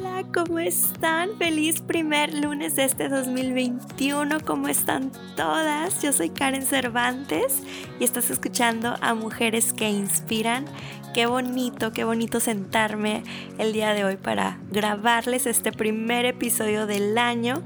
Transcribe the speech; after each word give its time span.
Hola, 0.00 0.24
¿cómo 0.32 0.58
están? 0.58 1.36
Feliz 1.36 1.82
primer 1.82 2.32
lunes 2.32 2.74
de 2.76 2.84
este 2.84 3.10
2021. 3.10 4.38
¿Cómo 4.46 4.68
están 4.68 5.12
todas? 5.36 6.00
Yo 6.00 6.14
soy 6.14 6.30
Karen 6.30 6.62
Cervantes 6.62 7.62
y 7.98 8.04
estás 8.04 8.30
escuchando 8.30 8.96
a 9.02 9.12
Mujeres 9.14 9.74
que 9.74 9.90
Inspiran. 9.90 10.64
Qué 11.12 11.26
bonito, 11.26 11.92
qué 11.92 12.04
bonito 12.04 12.40
sentarme 12.40 13.24
el 13.58 13.74
día 13.74 13.92
de 13.92 14.04
hoy 14.04 14.16
para 14.16 14.58
grabarles 14.70 15.46
este 15.46 15.70
primer 15.70 16.24
episodio 16.24 16.86
del 16.86 17.18
año 17.18 17.62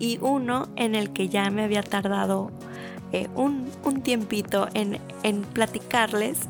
y 0.00 0.18
uno 0.20 0.68
en 0.74 0.96
el 0.96 1.12
que 1.12 1.28
ya 1.28 1.50
me 1.50 1.62
había 1.62 1.84
tardado 1.84 2.50
eh, 3.12 3.28
un, 3.36 3.70
un, 3.84 4.02
tiempito 4.02 4.66
en, 4.74 4.98
en 5.22 5.42
platicarles. 5.42 6.48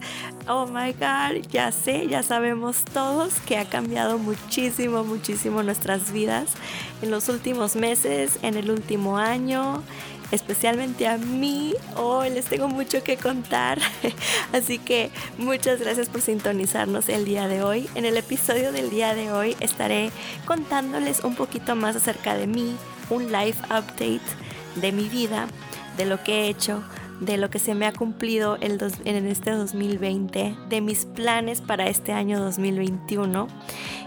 Oh 0.48 0.66
my 0.66 0.92
god, 0.92 1.42
ya 1.50 1.72
sé, 1.72 2.06
ya 2.06 2.22
sabemos 2.22 2.84
todos 2.84 3.34
que 3.40 3.58
ha 3.58 3.64
cambiado 3.64 4.16
muchísimo, 4.18 5.02
muchísimo 5.02 5.62
nuestras 5.64 6.12
vidas 6.12 6.50
en 7.02 7.10
los 7.10 7.28
últimos 7.28 7.74
meses, 7.74 8.38
en 8.42 8.56
el 8.56 8.70
último 8.70 9.18
año 9.18 9.82
especialmente 10.30 11.06
a 11.06 11.18
mí. 11.18 11.74
Hoy 11.96 12.30
les 12.30 12.46
tengo 12.46 12.68
mucho 12.68 13.02
que 13.02 13.16
contar. 13.16 13.78
Así 14.52 14.78
que 14.78 15.10
muchas 15.38 15.80
gracias 15.80 16.08
por 16.08 16.20
sintonizarnos 16.20 17.08
el 17.08 17.24
día 17.24 17.48
de 17.48 17.62
hoy. 17.62 17.88
En 17.94 18.04
el 18.04 18.16
episodio 18.16 18.72
del 18.72 18.90
día 18.90 19.14
de 19.14 19.32
hoy 19.32 19.56
estaré 19.60 20.10
contándoles 20.46 21.24
un 21.24 21.34
poquito 21.34 21.76
más 21.76 21.96
acerca 21.96 22.34
de 22.34 22.46
mí, 22.46 22.76
un 23.10 23.32
life 23.32 23.62
update 23.64 24.20
de 24.76 24.92
mi 24.92 25.08
vida 25.08 25.46
de 25.96 26.04
lo 26.04 26.22
que 26.22 26.42
he 26.42 26.48
hecho, 26.48 26.82
de 27.20 27.36
lo 27.36 27.50
que 27.50 27.58
se 27.58 27.74
me 27.74 27.86
ha 27.86 27.92
cumplido 27.92 28.58
en 28.60 29.26
este 29.26 29.50
2020, 29.50 30.54
de 30.68 30.80
mis 30.80 31.04
planes 31.04 31.60
para 31.60 31.88
este 31.88 32.12
año 32.12 32.40
2021. 32.40 33.48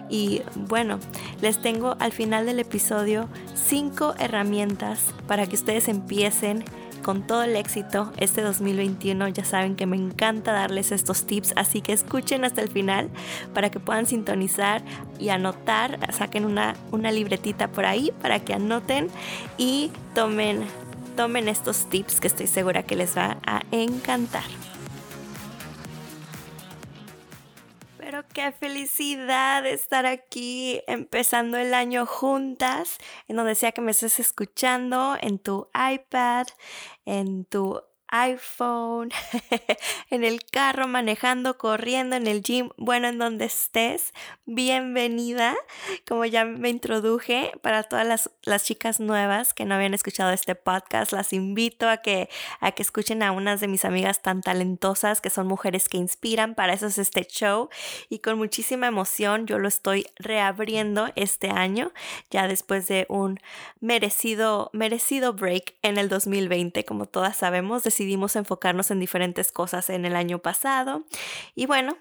Y 0.10 0.42
bueno, 0.56 1.00
les 1.42 1.62
tengo 1.62 1.96
al 2.00 2.12
final 2.12 2.46
del 2.46 2.60
episodio 2.60 3.30
cinco 3.56 4.16
herramientas 4.18 5.00
para 5.28 5.46
que 5.46 5.56
ustedes 5.56 5.88
empiecen 5.88 6.64
con 7.04 7.26
todo 7.26 7.44
el 7.44 7.56
éxito 7.56 8.12
este 8.18 8.42
2021. 8.42 9.28
Ya 9.30 9.46
saben 9.46 9.76
que 9.76 9.86
me 9.86 9.96
encanta 9.98 10.52
darles 10.52 10.92
estos 10.92 11.26
tips, 11.26 11.54
así 11.56 11.82
que 11.82 11.94
escuchen 11.94 12.44
hasta 12.44 12.62
el 12.62 12.70
final 12.70 13.10
para 13.54 13.70
que 13.70 13.80
puedan 13.80 14.06
sintonizar 14.06 14.84
y 15.20 15.30
anotar. 15.30 16.00
Saquen 16.14 16.46
una, 16.46 16.76
una 16.92 17.12
libretita 17.12 17.68
por 17.68 17.86
ahí 17.86 18.12
para 18.22 18.40
que 18.40 18.54
anoten 18.54 19.08
y 19.58 19.92
tomen 20.16 20.64
tomen 21.20 21.50
estos 21.50 21.90
tips 21.90 22.22
que 22.22 22.28
estoy 22.28 22.48
segura 22.48 22.84
que 22.84 22.96
les 22.96 23.18
va 23.18 23.42
a 23.46 23.62
encantar. 23.72 24.46
Pero 27.98 28.24
qué 28.34 28.54
felicidad 28.54 29.66
estar 29.66 30.06
aquí 30.06 30.82
empezando 30.88 31.58
el 31.58 31.74
año 31.74 32.06
juntas, 32.06 33.00
en 33.28 33.36
donde 33.36 33.56
sea 33.56 33.74
que 33.74 33.82
me 33.82 33.92
estés 33.92 34.22
escuchando, 34.22 35.18
en 35.20 35.40
tu 35.40 35.68
iPad, 35.76 36.48
en 37.04 37.44
tu 37.44 37.82
iPhone, 38.12 39.12
en 40.10 40.24
el 40.24 40.44
carro, 40.44 40.88
manejando, 40.88 41.58
corriendo, 41.58 42.16
en 42.16 42.28
el 42.28 42.42
gym, 42.42 42.70
bueno, 42.78 43.08
en 43.08 43.20
donde 43.20 43.46
estés, 43.46 44.14
bienvenida. 44.46 45.56
Como 46.08 46.26
ya 46.26 46.46
me 46.46 46.70
introduje, 46.70 47.52
para 47.62 47.84
todas 47.84 48.08
las, 48.08 48.32
las, 48.44 48.64
chicas 48.64 49.00
nuevas 49.00 49.54
que 49.54 49.66
no 49.66 49.76
habían 49.76 49.94
escuchado 49.94 50.32
este 50.32 50.56
podcast, 50.56 51.12
las 51.12 51.34
invito 51.34 51.88
a 51.88 51.98
que, 51.98 52.30
a 52.60 52.72
que 52.72 52.82
escuchen 52.82 53.22
a 53.24 53.32
unas 53.32 53.60
de 53.60 53.68
mis 53.68 53.86
amigas 53.86 54.22
tan 54.22 54.42
talentosas 54.42 55.22
que 55.22 55.30
son 55.30 55.48
mujeres 55.48 55.88
que 55.88 55.98
inspiran. 55.98 56.56
Para 56.56 56.74
eso 56.74 56.88
es 56.88 56.98
este 56.98 57.26
show 57.26 57.70
y 58.10 58.20
con 58.20 58.38
muchísima 58.38 58.88
emoción 58.88 59.46
yo 59.46 59.60
lo 59.60 59.68
estoy 59.68 60.08
reabriendo 60.16 61.10
este 61.16 61.50
año, 61.50 61.92
ya 62.32 62.48
después 62.48 62.88
de 62.88 63.06
un 63.10 63.40
merecido, 63.80 64.70
merecido 64.74 65.34
break 65.34 65.76
en 65.82 65.98
el 65.98 66.10
2020, 66.10 66.84
como 66.86 67.06
todas 67.06 67.38
sabemos 67.38 67.84
decidimos 68.00 68.38
enfocarnos 68.38 68.92
en 68.92 69.02
diferentes 69.02 69.52
cosas 69.52 69.90
en 69.90 70.06
el 70.06 70.16
año 70.16 70.40
pasado. 70.40 71.04
Y 71.54 71.66
bueno, 71.66 71.98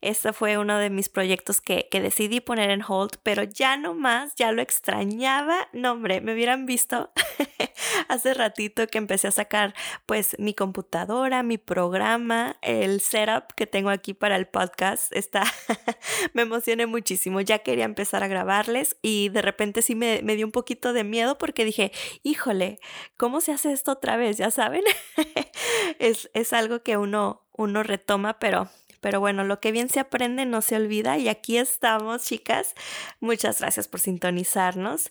este 0.00 0.32
fue 0.32 0.56
uno 0.56 0.78
de 0.78 0.88
mis 0.88 1.10
proyectos 1.10 1.60
que, 1.60 1.88
decidí 1.92 2.40
poner 2.40 2.70
en 2.70 2.82
hold, 2.86 3.18
pero 3.22 3.42
ya 3.42 3.76
no 3.76 3.92
más, 3.92 4.34
ya 4.34 4.50
lo 4.50 4.62
extrañaba. 4.62 5.68
No, 5.74 5.92
hombre, 5.92 6.22
me 6.22 6.32
hubieran 6.32 6.64
visto 6.64 7.12
hace 8.08 8.32
ratito 8.32 8.86
que 8.86 8.96
empecé 8.96 9.28
a 9.28 9.30
sacar 9.30 9.74
pues 10.06 10.34
mi 10.38 10.54
computadora, 10.54 11.42
mi 11.42 11.58
programa, 11.58 12.56
el 12.62 13.02
setup 13.02 13.52
que 13.54 13.66
tengo 13.66 13.90
aquí 13.90 14.14
para 14.14 14.36
el 14.36 14.46
podcast. 14.46 15.14
Está, 15.14 15.44
me 16.32 16.42
emocioné 16.42 16.86
muchísimo. 16.86 17.42
Ya 17.42 17.58
quería 17.58 17.84
empezar 17.84 18.22
a 18.22 18.28
grabarles 18.28 18.96
y 19.02 19.28
de 19.28 19.42
repente 19.42 19.82
sí 19.82 19.94
me, 19.94 20.22
me 20.22 20.34
dio 20.34 20.46
un 20.46 20.52
poquito 20.52 20.94
de 20.94 21.04
miedo 21.04 21.36
porque 21.36 21.66
dije, 21.66 21.92
híjole, 22.22 22.80
¿cómo 23.18 23.42
se 23.42 23.52
hace 23.52 23.70
esto 23.70 23.92
otra 23.92 24.16
vez? 24.16 24.38
Ya 24.38 24.50
saben, 24.50 24.82
es, 25.98 26.30
es 26.34 26.52
algo 26.52 26.82
que 26.82 26.96
uno, 26.96 27.46
uno 27.52 27.82
retoma, 27.82 28.38
pero 28.38 28.68
pero 29.02 29.18
bueno, 29.18 29.42
lo 29.42 29.58
que 29.58 29.72
bien 29.72 29.88
se 29.88 29.98
aprende 29.98 30.46
no 30.46 30.62
se 30.62 30.76
olvida 30.76 31.18
y 31.18 31.28
aquí 31.28 31.58
estamos, 31.58 32.22
chicas. 32.22 32.74
Muchas 33.18 33.58
gracias 33.58 33.88
por 33.88 33.98
sintonizarnos. 33.98 35.10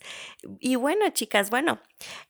Y 0.60 0.76
bueno, 0.76 1.10
chicas, 1.10 1.50
bueno, 1.50 1.78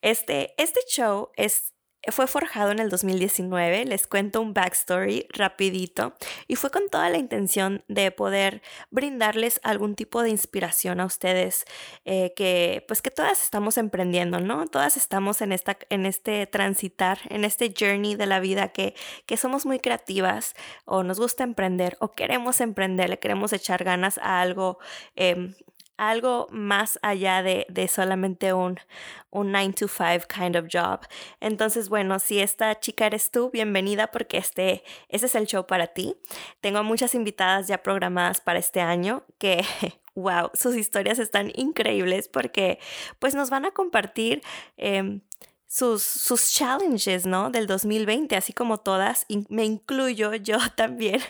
este, 0.00 0.60
este 0.60 0.80
show 0.88 1.30
es 1.36 1.71
fue 2.10 2.26
forjado 2.26 2.72
en 2.72 2.80
el 2.80 2.88
2019, 2.88 3.84
les 3.84 4.06
cuento 4.06 4.40
un 4.40 4.54
backstory 4.54 5.26
rapidito 5.30 6.14
y 6.48 6.56
fue 6.56 6.70
con 6.70 6.88
toda 6.88 7.08
la 7.10 7.18
intención 7.18 7.84
de 7.86 8.10
poder 8.10 8.62
brindarles 8.90 9.60
algún 9.62 9.94
tipo 9.94 10.22
de 10.22 10.30
inspiración 10.30 11.00
a 11.00 11.04
ustedes 11.04 11.64
eh, 12.04 12.32
que 12.34 12.84
pues 12.88 13.02
que 13.02 13.10
todas 13.10 13.42
estamos 13.42 13.78
emprendiendo, 13.78 14.40
¿no? 14.40 14.66
Todas 14.66 14.96
estamos 14.96 15.42
en, 15.42 15.52
esta, 15.52 15.78
en 15.90 16.06
este 16.06 16.46
transitar, 16.46 17.20
en 17.28 17.44
este 17.44 17.72
journey 17.78 18.16
de 18.16 18.26
la 18.26 18.40
vida 18.40 18.68
que, 18.68 18.94
que 19.26 19.36
somos 19.36 19.64
muy 19.64 19.78
creativas 19.78 20.54
o 20.84 21.04
nos 21.04 21.20
gusta 21.20 21.44
emprender 21.44 21.96
o 22.00 22.12
queremos 22.12 22.60
emprender, 22.60 23.10
le 23.10 23.18
queremos 23.18 23.52
echar 23.52 23.84
ganas 23.84 24.18
a 24.18 24.40
algo 24.40 24.78
em, 25.14 25.54
algo 26.02 26.48
más 26.50 26.98
allá 27.02 27.42
de, 27.42 27.88
solamente 27.88 28.52
un, 28.52 28.78
un 29.30 29.52
9 29.52 29.72
to 29.74 29.88
5 29.88 30.26
kind 30.26 30.56
of 30.56 30.66
job. 30.72 31.06
Entonces, 31.40 31.88
bueno, 31.88 32.18
si 32.18 32.40
esta 32.40 32.78
chica 32.80 33.06
eres 33.06 33.30
tú, 33.30 33.50
bienvenida 33.50 34.08
porque 34.08 34.38
este, 34.38 34.82
es 35.08 35.34
el 35.34 35.46
show 35.46 35.66
para 35.66 35.86
ti. 35.86 36.16
Tengo 36.60 36.82
muchas 36.82 37.14
invitadas 37.14 37.68
ya 37.68 37.82
programadas 37.84 38.40
para 38.40 38.58
este 38.58 38.80
año 38.80 39.24
que 39.38 39.64
wow, 40.16 40.50
sus 40.54 40.74
historias 40.74 41.20
están 41.20 41.52
increíbles 41.54 42.28
porque 42.28 42.80
pues 43.20 43.36
nos 43.36 43.50
van 43.50 43.64
a 43.64 43.70
compartir 43.70 44.42
em, 44.76 45.20
sus, 45.68 46.02
sus 46.02 46.50
challenges, 46.50 47.26
¿no? 47.26 47.50
Del 47.50 47.68
2020, 47.68 48.34
así 48.34 48.52
como 48.52 48.78
todas, 48.78 49.24
y 49.28 49.46
me 49.50 49.64
incluyo 49.64 50.34
yo 50.34 50.58
también, 50.76 51.20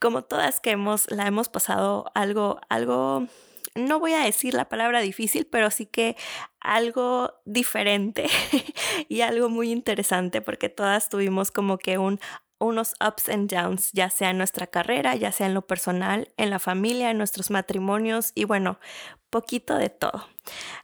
como 0.00 0.24
todas 0.24 0.60
que 0.60 0.70
hemos, 0.70 1.10
la 1.10 1.26
hemos 1.26 1.50
pasado 1.50 2.10
algo, 2.14 2.58
algo 2.70 3.28
no 3.74 3.98
voy 3.98 4.12
a 4.14 4.20
decir 4.24 4.54
la 4.54 4.68
palabra 4.68 5.00
difícil, 5.00 5.46
pero 5.50 5.70
sí 5.70 5.86
que 5.86 6.16
algo 6.60 7.34
diferente 7.44 8.26
y 9.08 9.20
algo 9.22 9.48
muy 9.48 9.70
interesante 9.72 10.40
porque 10.40 10.68
todas 10.68 11.08
tuvimos 11.08 11.50
como 11.50 11.78
que 11.78 11.98
un 11.98 12.20
unos 12.64 12.94
ups 13.06 13.28
and 13.28 13.50
downs, 13.50 13.92
ya 13.92 14.10
sea 14.10 14.30
en 14.30 14.38
nuestra 14.38 14.66
carrera, 14.66 15.14
ya 15.16 15.32
sea 15.32 15.46
en 15.46 15.54
lo 15.54 15.66
personal, 15.66 16.32
en 16.36 16.50
la 16.50 16.58
familia, 16.58 17.10
en 17.10 17.18
nuestros 17.18 17.50
matrimonios 17.50 18.32
y 18.34 18.44
bueno, 18.44 18.78
poquito 19.34 19.76
de 19.76 19.90
todo. 19.90 20.28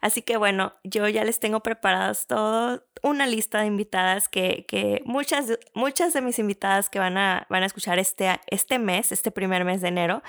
Así 0.01 0.23
que 0.23 0.37
bueno, 0.37 0.73
yo 0.83 1.07
ya 1.07 1.23
les 1.23 1.39
tengo 1.39 1.61
preparadas 1.61 2.27
todo, 2.27 2.83
una 3.01 3.29
lista 3.29 3.61
de 3.61 3.67
invitadas 3.67 4.29
que, 4.29 4.67
que, 4.67 5.03
muchas, 5.05 5.57
muchas 5.73 6.13
de 6.15 6.21
mis 6.21 6.41
invitadas 6.41 6.91
que 6.91 6.99
van 6.99 7.17
a, 7.17 7.47
van 7.49 7.63
a 7.63 7.67
escuchar 7.67 8.01
este, 8.01 8.41
este 8.49 8.81
mes, 8.81 9.13
este 9.13 9.31
primer 9.31 9.65
mes 9.65 9.83
de 9.83 9.89
enero, 9.89 10.25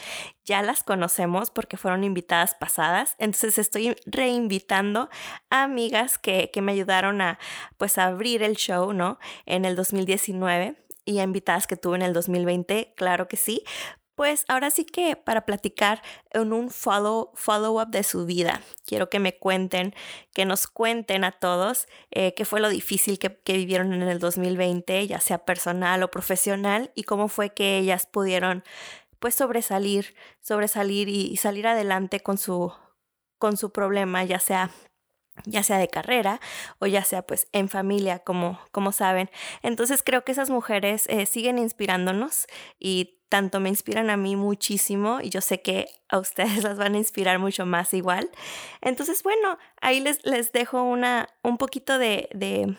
ya 0.46 0.62
las 0.62 0.84
conocemos 0.84 1.50
porque 1.50 1.78
fueron 1.78 2.04
invitadas 2.04 2.54
pasadas. 2.54 3.16
Entonces 3.18 3.58
estoy 3.58 3.96
reinvitando 4.06 5.10
a 5.50 5.64
amigas 5.64 6.20
que, 6.20 6.52
que 6.54 6.62
me 6.62 6.74
ayudaron 6.74 7.22
a 7.22 7.40
pues 7.78 7.98
abrir 7.98 8.44
el 8.44 8.56
show, 8.56 8.94
¿no? 8.94 9.18
En 9.48 9.66
el 9.66 9.76
2019 9.76 10.76
y 11.06 11.20
a 11.20 11.24
invitadas 11.24 11.68
que 11.68 11.78
tuve 11.78 11.98
en 11.98 12.02
el 12.04 12.14
2020, 12.14 12.94
claro 12.96 13.28
que 13.28 13.38
sí. 13.38 13.64
Pues 14.16 14.46
ahora 14.50 14.70
sí 14.70 14.86
que 14.86 15.16
para 15.16 15.46
platicar 15.46 16.04
en 16.32 16.54
un 16.54 16.70
follow, 16.70 17.32
follow 17.34 17.82
up 17.82 17.90
de 17.90 18.04
su 18.04 18.26
vida, 18.26 18.62
quiero 18.86 19.10
que 19.10 19.20
me 19.20 19.38
cuenten, 19.38 19.96
que 20.34 20.46
nos 20.46 20.68
cuenten 20.68 21.24
a 21.24 21.32
todos 21.32 21.88
eh, 22.12 22.34
qué 22.36 22.46
fue 22.46 22.60
lo 22.60 22.70
difícil 22.70 23.18
que, 23.20 23.36
que, 23.40 23.54
vivieron 23.54 23.94
en 23.94 24.04
el 24.04 24.20
2020, 24.20 25.08
ya 25.08 25.20
sea 25.20 25.40
personal 25.46 26.04
o 26.04 26.12
profesional, 26.12 26.92
y 26.94 27.04
cómo 27.04 27.30
fue 27.30 27.54
que 27.54 27.78
ellas 27.80 28.06
pudieron 28.06 28.64
pues 29.20 29.36
sobresalir, 29.36 30.14
sobresalir 30.42 31.10
y, 31.10 31.28
y 31.28 31.38
salir 31.38 31.66
adelante 31.68 32.20
con 32.20 32.38
su, 32.38 32.74
con 33.40 33.58
su 33.58 33.72
problema, 33.72 34.24
ya 34.24 34.40
sea 34.40 34.72
ya 35.46 35.64
sea 35.64 35.78
de 35.78 35.88
carrera 35.88 36.40
o 36.80 36.88
ya 36.88 37.04
sea 37.04 37.22
pues 37.22 37.48
en 37.52 37.70
familia, 37.70 38.20
como, 38.20 38.60
como 38.72 38.92
saben. 38.92 39.30
Entonces 39.62 40.04
creo 40.04 40.24
que 40.24 40.32
esas 40.32 40.50
mujeres 40.50 41.06
eh, 41.08 41.26
siguen 41.26 41.58
inspirándonos 41.58 42.48
y 42.80 43.18
tanto 43.32 43.62
me 43.62 43.70
inspiran 43.70 44.10
a 44.10 44.18
mí 44.18 44.36
muchísimo 44.36 45.20
y 45.22 45.30
yo 45.30 45.40
sé 45.40 45.62
que 45.62 45.88
a 46.10 46.20
ustedes 46.20 46.64
las 46.64 46.78
van 46.78 46.96
a 46.96 46.98
inspirar 46.98 47.40
mucho 47.40 47.66
más 47.66 47.94
igual. 47.94 48.30
Entonces, 48.82 49.24
bueno, 49.24 49.58
ahí 49.80 50.02
les, 50.02 50.26
les 50.26 50.52
dejo 50.52 50.84
una, 50.84 51.30
un 51.42 51.58
poquito 51.58 51.98
de, 51.98 52.28
de 52.34 52.76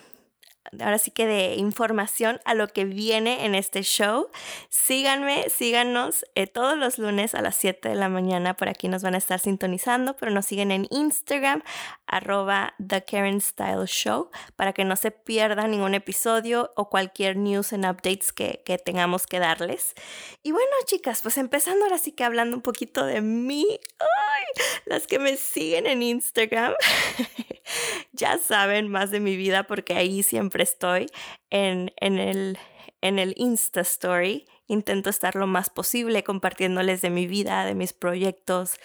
ahora 0.79 0.97
sí 0.97 1.11
que 1.11 1.27
de 1.27 1.55
información 1.55 2.39
a 2.45 2.53
lo 2.53 2.67
que 2.67 2.85
viene 2.85 3.45
en 3.45 3.55
este 3.55 3.83
show. 3.83 4.29
Síganme, 4.69 5.49
síganos 5.49 6.25
eh, 6.35 6.47
todos 6.47 6.77
los 6.77 6.97
lunes 6.97 7.35
a 7.35 7.41
las 7.41 7.55
7 7.55 7.89
de 7.89 7.95
la 7.95 8.09
mañana. 8.09 8.55
Por 8.55 8.69
aquí 8.69 8.87
nos 8.87 9.03
van 9.03 9.15
a 9.15 9.17
estar 9.17 9.39
sintonizando, 9.39 10.15
pero 10.15 10.31
nos 10.31 10.45
siguen 10.45 10.71
en 10.71 10.87
Instagram, 10.89 11.63
arroba 12.07 12.73
The 12.85 13.03
Style 13.39 13.85
Show, 13.85 14.29
para 14.55 14.73
que 14.73 14.85
no 14.85 14.95
se 14.95 15.11
pierdan 15.11 15.71
ningún 15.71 15.93
episodio 15.93 16.71
o 16.75 16.89
cualquier 16.89 17.37
news 17.37 17.73
and 17.73 17.85
updates 17.85 18.31
que, 18.31 18.61
que 18.65 18.77
tengamos 18.77 19.27
que 19.27 19.39
darles. 19.39 19.93
Y 20.41 20.51
bueno, 20.51 20.71
chicas, 20.85 21.21
pues 21.21 21.37
empezando 21.37 21.85
ahora 21.85 21.97
sí 21.97 22.11
que 22.11 22.23
hablando 22.23 22.55
un 22.55 22.61
poquito 22.61 23.05
de 23.05 23.21
mí. 23.21 23.79
Las 24.85 25.07
que 25.07 25.19
me 25.19 25.37
siguen 25.37 25.87
en 25.87 26.01
Instagram 26.03 26.73
ya 28.11 28.37
saben 28.37 28.87
más 28.87 29.11
de 29.11 29.19
mi 29.19 29.35
vida 29.35 29.63
porque 29.63 29.93
ahí 29.95 30.23
siempre 30.23 30.52
estoy 30.61 31.07
en, 31.49 31.91
el, 31.97 32.59
en 33.01 33.33
Insta 33.35 33.81
Story. 33.81 34.45
Intento 34.67 35.09
estar 35.09 35.33
lo 35.35 35.47
más 35.47 35.71
posible 35.71 36.23
compartiéndoles 36.23 37.01
de 37.01 37.09
mi 37.09 37.25
vida, 37.25 37.65
de 37.65 37.73
mis 37.73 37.93
proyectos, 37.93 38.75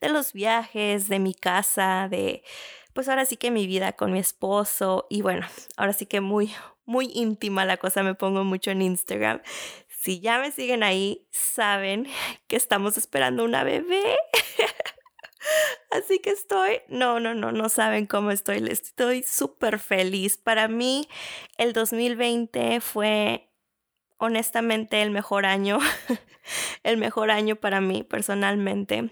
de 0.00 0.08
los 0.08 0.32
viajes, 0.32 1.08
de 1.08 1.18
mi 1.18 1.34
casa, 1.34 2.08
de 2.10 2.42
pues 2.94 3.08
ahora 3.08 3.26
sí 3.26 3.36
que 3.36 3.50
mi 3.50 3.66
vida 3.66 3.92
con 3.92 4.10
mi 4.10 4.18
esposo 4.18 5.06
y 5.08 5.22
bueno, 5.22 5.46
ahora 5.76 5.92
sí 5.92 6.06
que 6.06 6.20
muy, 6.20 6.52
muy 6.84 7.10
íntima 7.14 7.64
la 7.64 7.76
cosa, 7.76 8.02
me 8.02 8.14
pongo 8.14 8.44
mucho 8.44 8.70
en 8.70 8.82
Instagram. 8.82 9.40
Si 10.00 10.20
ya 10.20 10.38
me 10.38 10.50
siguen 10.50 10.82
ahí, 10.82 11.26
saben 11.30 12.06
que 12.46 12.56
estamos 12.56 12.96
esperando 12.96 13.44
una 13.44 13.62
bebé. 13.62 14.16
Así 15.90 16.18
que 16.18 16.30
estoy, 16.30 16.82
no, 16.88 17.18
no, 17.18 17.34
no, 17.34 17.50
no 17.50 17.68
saben 17.68 18.06
cómo 18.06 18.30
estoy, 18.30 18.58
estoy 18.68 19.22
súper 19.22 19.78
feliz. 19.78 20.36
Para 20.36 20.68
mí 20.68 21.08
el 21.56 21.72
2020 21.72 22.80
fue 22.80 23.50
honestamente 24.18 25.00
el 25.00 25.10
mejor 25.10 25.46
año, 25.46 25.78
el 26.82 26.98
mejor 26.98 27.30
año 27.30 27.56
para 27.56 27.80
mí 27.80 28.02
personalmente, 28.02 29.10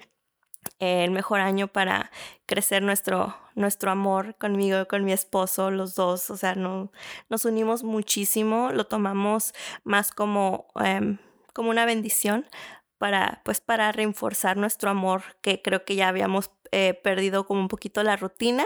el 0.79 1.11
mejor 1.13 1.41
año 1.41 1.69
para 1.69 2.11
crecer 2.45 2.83
nuestro, 2.83 3.37
nuestro 3.55 3.91
amor 3.91 4.37
conmigo, 4.37 4.87
con 4.87 5.05
mi 5.05 5.13
esposo, 5.13 5.71
los 5.71 5.95
dos, 5.95 6.29
o 6.31 6.37
sea, 6.37 6.57
no, 6.57 6.93
nos 7.31 7.47
unimos 7.47 7.85
muchísimo, 7.85 8.71
lo 8.73 8.87
tomamos 8.87 9.55
más 9.85 10.13
como... 10.13 10.67
Em, 10.85 11.19
como 11.57 11.71
una 11.71 11.87
bendición 11.87 12.47
para, 12.99 13.41
pues, 13.43 13.63
para 13.63 13.91
reforzar 13.91 14.59
nuestro 14.59 14.91
amor, 14.91 15.23
que 15.41 15.63
creo 15.63 15.87
que 15.87 15.97
ya 15.97 16.09
habíamos 16.09 16.51
perdido 17.03 17.47
como 17.47 17.61
un 17.61 17.69
poquito 17.69 18.03
la 18.03 18.17
rutina, 18.17 18.65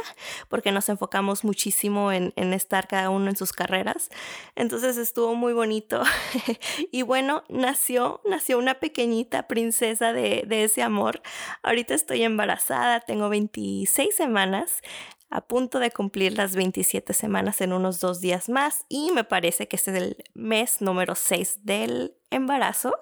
porque 0.49 0.73
nos 0.73 0.89
enfocamos 0.89 1.45
muchísimo 1.45 2.13
en, 2.13 2.33
en 2.37 2.53
estar 2.53 2.89
cada 2.89 3.11
uno 3.11 3.31
en 3.31 3.37
sus 3.37 3.53
carreras. 3.53 4.11
Entonces 4.57 4.97
estuvo 4.97 5.35
muy 5.35 5.53
bonito. 5.53 6.03
y 6.93 7.03
bueno, 7.03 7.45
nació, 7.49 8.21
nació 8.25 8.59
una 8.59 8.75
pequeñita 8.75 9.49
princesa 9.49 10.13
de, 10.13 10.45
de 10.47 10.65
ese 10.65 10.83
amor. 10.83 11.23
Ahorita 11.63 11.95
estoy 11.95 12.23
embarazada, 12.23 13.01
tengo 13.01 13.29
26 13.29 14.15
semanas 14.15 14.83
a 15.31 15.41
punto 15.43 15.79
de 15.79 15.91
cumplir 15.93 16.37
las 16.37 16.57
27 16.57 17.15
semanas 17.15 17.61
en 17.61 17.73
unos 17.73 18.01
dos 18.01 18.21
días 18.21 18.49
más 18.49 18.85
y 18.89 19.13
me 19.13 19.25
parece 19.25 19.69
que 19.69 19.77
este 19.77 19.93
es 19.93 19.97
el 19.97 20.25
mes 20.35 20.81
número 20.81 21.15
6 21.15 21.61
del 21.63 22.17
embarazo, 22.31 22.99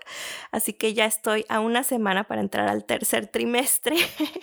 así 0.52 0.72
que 0.72 0.94
ya 0.94 1.06
estoy 1.06 1.44
a 1.48 1.60
una 1.60 1.84
semana 1.84 2.24
para 2.24 2.40
entrar 2.40 2.68
al 2.68 2.84
tercer 2.84 3.26
trimestre 3.26 3.96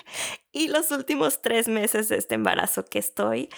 y 0.51 0.67
los 0.67 0.91
últimos 0.91 1.41
tres 1.41 1.67
meses 1.67 2.09
de 2.09 2.17
este 2.17 2.35
embarazo 2.35 2.85
que 2.85 2.99
estoy 2.99 3.49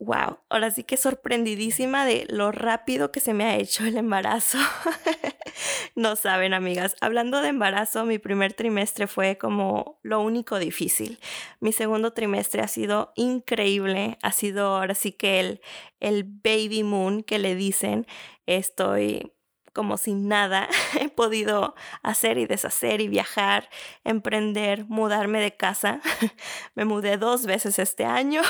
wow, 0.00 0.38
ahora 0.48 0.70
sí 0.70 0.82
que 0.82 0.96
sorprendidísima 0.96 2.06
de 2.06 2.26
lo 2.30 2.52
rápido 2.52 3.12
que 3.12 3.20
se 3.20 3.34
me 3.34 3.44
ha 3.44 3.56
hecho 3.56 3.84
el 3.84 3.98
embarazo. 3.98 4.58
no 5.94 6.16
saben, 6.16 6.54
amigas, 6.54 6.96
hablando 7.02 7.42
de 7.42 7.48
embarazo, 7.48 8.06
mi 8.06 8.18
primer 8.18 8.54
trimestre 8.54 9.06
fue 9.06 9.36
como 9.36 10.00
lo 10.02 10.22
único 10.22 10.58
difícil. 10.58 11.20
Mi 11.60 11.72
segundo 11.72 12.14
trimestre 12.14 12.62
ha 12.62 12.68
sido 12.68 13.12
increíble, 13.14 14.18
ha 14.22 14.32
sido 14.32 14.76
ahora 14.76 14.94
sí 14.94 15.12
que 15.12 15.38
el, 15.38 15.60
el 16.00 16.24
baby 16.24 16.82
moon 16.82 17.22
que 17.22 17.38
le 17.38 17.54
dicen. 17.54 18.06
Estoy 18.46 19.32
como 19.72 19.96
sin 19.96 20.28
nada 20.28 20.68
he 21.00 21.08
podido 21.08 21.74
hacer 22.02 22.38
y 22.38 22.46
deshacer 22.46 23.00
y 23.00 23.08
viajar, 23.08 23.68
emprender, 24.04 24.84
mudarme 24.86 25.40
de 25.40 25.56
casa. 25.56 26.00
Me 26.74 26.84
mudé 26.84 27.16
dos 27.16 27.46
veces 27.46 27.78
este 27.78 28.04
año. 28.04 28.42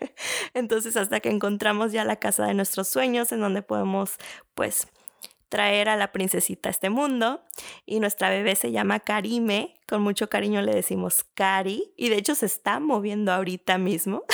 Entonces 0.54 0.96
hasta 0.96 1.20
que 1.20 1.30
encontramos 1.30 1.92
ya 1.92 2.04
la 2.04 2.16
casa 2.16 2.46
de 2.46 2.54
nuestros 2.54 2.88
sueños 2.88 3.32
en 3.32 3.40
donde 3.40 3.62
podemos 3.62 4.16
pues 4.54 4.88
traer 5.48 5.88
a 5.88 5.96
la 5.96 6.12
princesita 6.12 6.68
a 6.68 6.70
este 6.70 6.90
mundo 6.90 7.42
y 7.86 8.00
nuestra 8.00 8.28
bebé 8.28 8.54
se 8.54 8.70
llama 8.70 9.00
Karime, 9.00 9.80
con 9.86 10.02
mucho 10.02 10.28
cariño 10.28 10.60
le 10.60 10.74
decimos 10.74 11.24
Cari 11.34 11.92
y 11.96 12.10
de 12.10 12.16
hecho 12.16 12.34
se 12.34 12.46
está 12.46 12.80
moviendo 12.80 13.32
ahorita 13.32 13.78
mismo. 13.78 14.24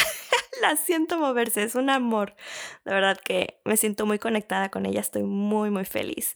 la 0.63 0.77
siento 0.77 1.19
moverse, 1.19 1.63
es 1.63 1.75
un 1.75 1.91
amor. 1.91 2.35
De 2.85 2.93
verdad 2.93 3.19
que 3.19 3.61
me 3.65 3.77
siento 3.77 4.07
muy 4.07 4.19
conectada 4.19 4.71
con 4.71 4.87
ella, 4.87 5.01
estoy 5.01 5.23
muy, 5.23 5.71
muy 5.71 5.85
feliz. 5.85 6.35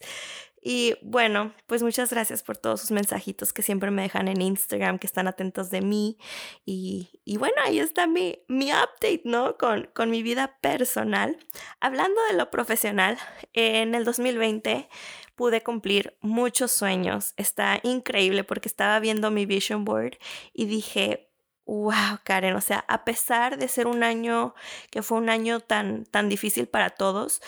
Y 0.61 0.95
bueno, 1.01 1.53
pues 1.67 1.83
muchas 1.83 2.09
gracias 2.11 2.43
por 2.43 2.57
todos 2.57 2.81
sus 2.81 2.91
mensajitos 2.91 3.53
que 3.53 3.61
siempre 3.61 3.91
me 3.91 4.01
dejan 4.01 4.27
en 4.27 4.41
Instagram, 4.41 4.99
que 4.99 5.07
están 5.07 5.27
atentos 5.27 5.69
de 5.69 5.81
mí. 5.81 6.17
Y, 6.65 7.21
y 7.23 7.37
bueno, 7.37 7.55
ahí 7.63 7.79
está 7.79 8.07
mi, 8.07 8.39
mi 8.47 8.71
update, 8.71 9.21
¿no? 9.23 9.57
Con, 9.57 9.89
con 9.93 10.09
mi 10.09 10.21
vida 10.21 10.57
personal. 10.61 11.37
Hablando 11.79 12.19
de 12.29 12.35
lo 12.35 12.51
profesional, 12.51 13.17
en 13.53 13.95
el 13.95 14.03
2020 14.03 14.89
pude 15.35 15.63
cumplir 15.63 16.17
muchos 16.19 16.73
sueños. 16.73 17.33
Está 17.37 17.79
increíble 17.83 18.43
porque 18.43 18.67
estaba 18.67 18.99
viendo 18.99 19.31
mi 19.31 19.45
vision 19.45 19.85
board 19.85 20.17
y 20.53 20.65
dije, 20.65 21.28
wow, 21.69 22.19
Karen, 22.23 22.55
o 22.55 22.61
sea, 22.61 22.83
a 22.87 23.05
pesar 23.05 23.57
de 23.57 23.67
ser 23.67 23.85
un 23.85 24.03
año 24.03 24.55
que 24.89 25.03
fue 25.03 25.19
un 25.19 25.29
año 25.29 25.59
tan, 25.59 26.05
tan 26.05 26.27
difícil 26.27 26.67
para 26.67 26.89
todos, 26.89 27.41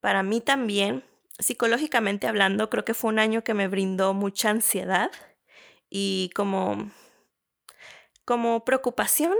para 0.00 0.24
mí 0.24 0.40
también, 0.40 1.04
psicológicamente 1.38 2.26
hablando, 2.26 2.68
creo 2.70 2.84
que 2.84 2.94
fue 2.94 3.10
un 3.10 3.20
año 3.20 3.44
que 3.44 3.54
me 3.54 3.68
brindó 3.68 4.14
mucha 4.14 4.50
ansiedad 4.50 5.12
y 5.88 6.30
como, 6.34 6.90
como 8.24 8.64
preocupación 8.64 9.34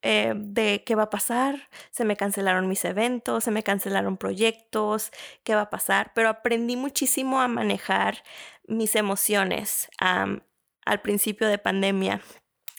eh, 0.00 0.32
de 0.34 0.82
qué 0.84 0.94
va 0.94 1.04
a 1.04 1.10
pasar, 1.10 1.68
se 1.90 2.06
me 2.06 2.16
cancelaron 2.16 2.68
mis 2.68 2.84
eventos, 2.86 3.44
se 3.44 3.50
me 3.50 3.62
cancelaron 3.62 4.16
proyectos, 4.16 5.10
qué 5.44 5.54
va 5.54 5.62
a 5.62 5.70
pasar, 5.70 6.12
pero 6.14 6.30
aprendí 6.30 6.76
muchísimo 6.76 7.40
a 7.42 7.48
manejar 7.48 8.24
mis 8.66 8.96
emociones 8.96 9.90
al 9.98 11.02
principio 11.02 11.48
de 11.48 11.58
pandemia 11.58 12.22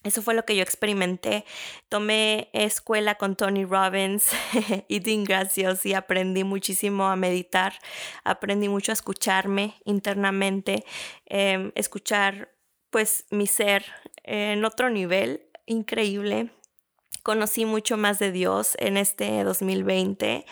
eso 0.03 0.22
fue 0.22 0.33
lo 0.33 0.45
que 0.45 0.55
yo 0.55 0.63
experimenté. 0.63 1.45
Tomé 1.89 2.50
escuela 2.53 3.15
con 3.15 3.36
Tony 3.36 3.65
Robbins 3.65 4.31
y 4.88 5.00
Dean 5.00 5.24
Gracios 5.24 5.86
y 5.86 5.93
aprendí 5.93 6.43
muchísimo 6.43 7.05
a 7.05 7.15
meditar. 7.15 7.74
Aprendí 8.24 8.67
mucho 8.67 8.91
a 8.91 8.93
escucharme 8.93 9.75
internamente, 9.86 10.83
em, 11.25 11.72
escuchar 11.75 12.53
pues 12.89 13.25
mi 13.31 13.48
ser 13.48 13.86
en 14.24 14.65
otro 14.65 14.89
nivel 14.89 15.48
increíble. 15.65 16.51
Conocí 17.24 17.65
mucho 17.65 17.95
más 17.95 18.19
de 18.19 18.31
Dios 18.31 18.75
en 18.79 18.98
este 18.98 19.43
2020 19.43 20.45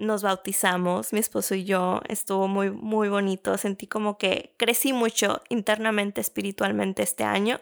nos 0.00 0.22
bautizamos, 0.22 1.12
mi 1.12 1.20
esposo 1.20 1.54
y 1.54 1.64
yo, 1.64 2.00
estuvo 2.08 2.48
muy, 2.48 2.70
muy 2.70 3.08
bonito, 3.08 3.56
sentí 3.58 3.86
como 3.86 4.18
que 4.18 4.54
crecí 4.56 4.92
mucho 4.92 5.42
internamente, 5.48 6.20
espiritualmente 6.20 7.02
este 7.02 7.24
año 7.24 7.60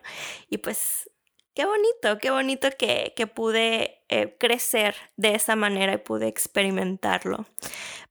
y 0.48 0.58
pues 0.58 1.10
qué 1.54 1.66
bonito, 1.66 2.18
qué 2.18 2.30
bonito 2.30 2.68
que, 2.78 3.12
que 3.16 3.26
pude 3.26 4.04
eh, 4.08 4.36
crecer 4.38 4.94
de 5.16 5.34
esa 5.34 5.56
manera 5.56 5.94
y 5.94 5.98
pude 5.98 6.28
experimentarlo. 6.28 7.46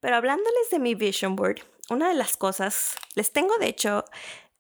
Pero 0.02 0.16
hablándoles 0.18 0.70
de 0.70 0.80
mi 0.80 0.96
vision 0.96 1.36
board, 1.36 1.62
una 1.90 2.10
de 2.10 2.16
las 2.16 2.36
cosas, 2.36 2.96
les 3.16 3.32
tengo 3.32 3.58
de 3.58 3.68
hecho 3.68 4.04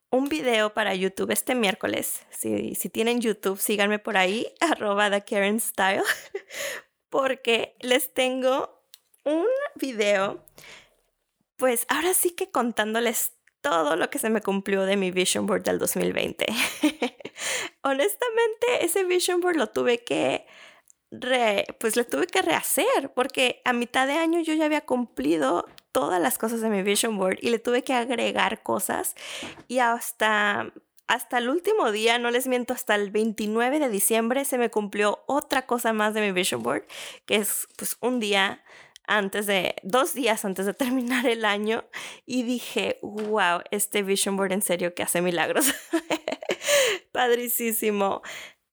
un 0.10 0.30
video 0.30 0.74
para 0.74 0.96
YouTube 0.96 1.32
este 1.32 1.56
miércoles. 1.56 2.26
Si, 2.30 2.76
si 2.76 2.90
tienen 2.90 3.20
YouTube, 3.20 3.60
síganme 3.60 4.00
por 4.00 4.18
ahí, 4.18 4.48
arroba 4.62 5.10
Karen 5.22 5.60
Style, 5.60 6.04
porque 7.10 7.76
les 7.82 8.14
tengo 8.14 8.77
un 9.28 9.46
video, 9.76 10.44
pues 11.58 11.86
ahora 11.90 12.14
sí 12.14 12.32
que 12.32 12.50
contándoles 12.50 13.34
todo 13.62 13.96
lo 13.96 14.10
que 14.10 14.20
se 14.20 14.30
me 14.30 14.42
cumplió 14.42 14.86
de 14.86 14.98
mi 14.98 15.12
vision 15.12 15.46
board 15.46 15.64
del 15.64 15.80
2020. 15.80 16.46
Honestamente, 17.84 18.68
ese 18.82 19.04
vision 19.04 19.42
board 19.42 19.58
lo 19.58 19.68
tuve 19.68 20.04
que 20.04 20.48
pues 21.80 21.96
le 21.96 22.04
tuve 22.04 22.28
que 22.28 22.42
rehacer 22.42 23.14
porque 23.16 23.62
a 23.64 23.72
mitad 23.72 24.08
de 24.08 24.14
año 24.14 24.42
yo 24.42 24.54
ya 24.54 24.66
había 24.66 24.82
cumplido 24.82 25.66
todas 25.94 26.22
las 26.22 26.38
cosas 26.38 26.60
de 26.60 26.70
mi 26.70 26.84
vision 26.84 27.18
board 27.18 27.38
y 27.42 27.50
le 27.50 27.60
tuve 27.60 27.82
que 27.82 27.94
agregar 27.94 28.62
cosas 28.62 29.16
y 29.70 29.80
hasta 29.80 30.74
hasta 31.08 31.38
el 31.38 31.48
último 31.48 31.92
día, 31.92 32.20
no 32.20 32.32
les 32.32 32.48
miento, 32.48 32.74
hasta 32.74 32.96
el 32.96 33.12
29 33.12 33.80
de 33.80 33.90
diciembre 33.90 34.44
se 34.44 34.58
me 34.58 34.70
cumplió 34.70 35.24
otra 35.26 35.66
cosa 35.66 35.94
más 35.94 36.14
de 36.14 36.20
mi 36.22 36.34
vision 36.34 36.62
board, 36.62 36.84
que 37.26 37.38
es 37.38 37.68
pues 37.78 37.98
un 38.02 38.20
día 38.20 38.62
antes 39.08 39.48
de, 39.48 39.76
dos 39.84 40.14
días 40.14 40.46
antes 40.46 40.66
de 40.66 40.74
terminar 40.76 41.26
el 41.26 41.46
año 41.46 41.86
y 42.26 42.44
dije, 42.44 43.00
wow, 43.02 43.62
este 43.72 44.04
vision 44.04 44.38
board 44.38 44.52
en 44.52 44.62
serio 44.62 44.94
que 44.94 45.04
hace 45.04 45.22
milagros. 45.22 45.74
Padricísimo. 47.12 48.22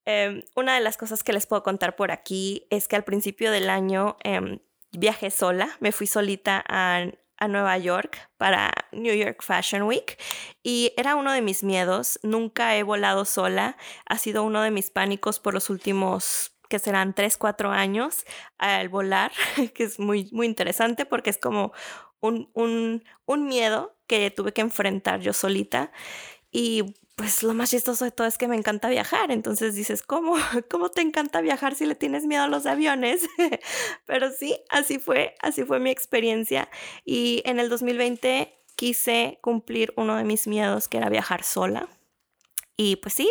Em, 0.05 0.45
una 0.55 0.75
de 0.75 0.81
las 0.81 0.99
cosas 0.99 1.23
que 1.23 1.33
les 1.33 1.47
puedo 1.47 1.63
contar 1.63 1.97
por 1.97 2.11
aquí 2.11 2.67
es 2.69 2.89
que 2.89 2.97
al 2.97 3.05
principio 3.05 3.51
del 3.51 3.71
año 3.71 4.17
em, 4.23 4.59
viajé 4.93 5.31
sola, 5.31 5.71
me 5.81 5.93
fui 5.93 6.07
solita 6.07 6.63
a, 6.69 7.07
a 7.39 7.49
Nueva 7.49 7.79
York 7.79 8.31
para 8.37 8.71
New 8.93 9.15
York 9.15 9.43
Fashion 9.43 9.83
Week 9.83 10.19
y 10.63 10.93
era 10.97 11.17
uno 11.17 11.33
de 11.33 11.43
mis 11.43 11.65
miedos. 11.65 12.19
Nunca 12.23 12.77
he 12.77 12.83
volado 12.83 13.25
sola. 13.25 13.77
Ha 14.07 14.19
sido 14.19 14.43
uno 14.43 14.63
de 14.63 14.71
mis 14.71 14.91
pánicos 14.91 15.41
por 15.41 15.55
los 15.55 15.71
últimos 15.71 16.54
que 16.69 16.79
serán 16.79 17.15
3, 17.15 17.37
4 17.37 17.71
años 17.71 18.25
al 18.59 18.89
volar, 18.89 19.33
que 19.75 19.85
es 19.85 19.99
muy, 19.99 20.29
muy 20.33 20.47
interesante 20.47 21.07
porque 21.07 21.31
es 21.31 21.39
como 21.39 21.73
un, 22.21 22.51
un, 22.55 23.05
un 23.27 23.47
miedo 23.47 23.97
que 24.07 24.31
tuve 24.31 24.53
que 24.53 24.63
enfrentar 24.63 25.21
yo 25.21 25.33
solita. 25.33 25.93
Y 26.51 26.95
pues 27.17 27.43
lo 27.43 27.55
más 27.55 27.71
chistoso 27.71 28.05
de 28.05 28.11
todo 28.11 28.27
es 28.27 28.39
que 28.39 28.49
me 28.49 28.57
encanta 28.57 28.89
viajar. 28.89 29.31
Entonces 29.31 29.75
dices, 29.75 30.03
¿cómo? 30.03 30.37
¿Cómo 30.71 30.91
te 30.91 31.01
encanta 31.01 31.41
viajar 31.41 31.75
si 31.75 31.87
le 31.87 31.95
tienes 31.95 32.27
miedo 32.27 32.45
a 32.45 32.49
los 32.49 32.67
aviones? 32.67 33.29
Pero 34.07 34.31
sí, 34.31 34.59
así 34.71 34.99
fue, 34.99 35.35
así 35.41 35.65
fue 35.65 35.81
mi 35.81 35.91
experiencia. 35.91 36.69
Y 37.05 37.43
en 37.45 37.61
el 37.61 37.69
2020 37.69 38.53
quise 38.77 39.39
cumplir 39.43 39.93
uno 39.97 40.17
de 40.17 40.25
mis 40.25 40.47
miedos, 40.47 40.89
que 40.89 40.99
era 40.99 41.09
viajar 41.09 41.45
sola. 41.45 41.89
Y 42.77 42.97
pues 42.97 43.15
sí, 43.15 43.31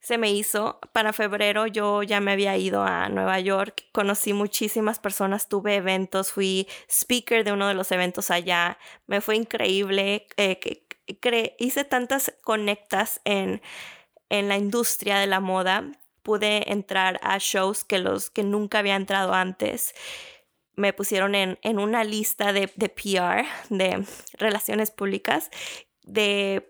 se 0.00 0.18
me 0.18 0.32
hizo. 0.32 0.80
Para 0.92 1.12
febrero 1.12 1.66
yo 1.66 2.02
ya 2.02 2.20
me 2.20 2.32
había 2.32 2.56
ido 2.56 2.82
a 2.82 3.08
Nueva 3.08 3.38
York, 3.40 3.84
conocí 3.92 4.32
muchísimas 4.32 4.98
personas, 4.98 5.48
tuve 5.48 5.76
eventos, 5.76 6.32
fui 6.32 6.66
speaker 6.88 7.44
de 7.44 7.52
uno 7.52 7.68
de 7.68 7.74
los 7.74 7.92
eventos 7.92 8.30
allá, 8.30 8.78
me 9.06 9.20
fue 9.20 9.36
increíble. 9.36 10.26
Eh, 10.36 10.86
hice 11.58 11.84
tantas 11.84 12.34
conectas 12.42 13.20
en, 13.24 13.62
en 14.28 14.48
la 14.48 14.56
industria 14.56 15.18
de 15.18 15.26
la 15.26 15.40
moda, 15.40 15.92
pude 16.22 16.72
entrar 16.72 17.18
a 17.22 17.38
shows 17.38 17.84
que, 17.84 17.98
los, 17.98 18.30
que 18.30 18.42
nunca 18.42 18.78
había 18.78 18.96
entrado 18.96 19.34
antes. 19.34 19.94
Me 20.76 20.92
pusieron 20.92 21.34
en, 21.34 21.58
en 21.62 21.78
una 21.78 22.04
lista 22.04 22.52
de, 22.52 22.72
de 22.76 22.88
PR, 22.88 23.46
de 23.68 24.06
relaciones 24.38 24.90
públicas, 24.90 25.50
de 26.02 26.69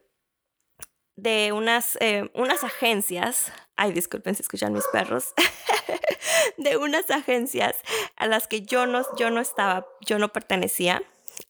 de 1.22 1.52
unas, 1.52 1.96
eh, 2.00 2.30
unas 2.34 2.64
agencias, 2.64 3.52
ay 3.76 3.92
disculpen 3.92 4.34
si 4.34 4.42
escuchan 4.42 4.72
mis 4.72 4.86
perros, 4.88 5.34
de 6.56 6.76
unas 6.76 7.10
agencias 7.10 7.76
a 8.16 8.26
las 8.26 8.48
que 8.48 8.62
yo 8.62 8.86
no, 8.86 9.02
yo 9.16 9.30
no 9.30 9.40
estaba, 9.40 9.86
yo 10.00 10.18
no 10.18 10.32
pertenecía. 10.32 11.02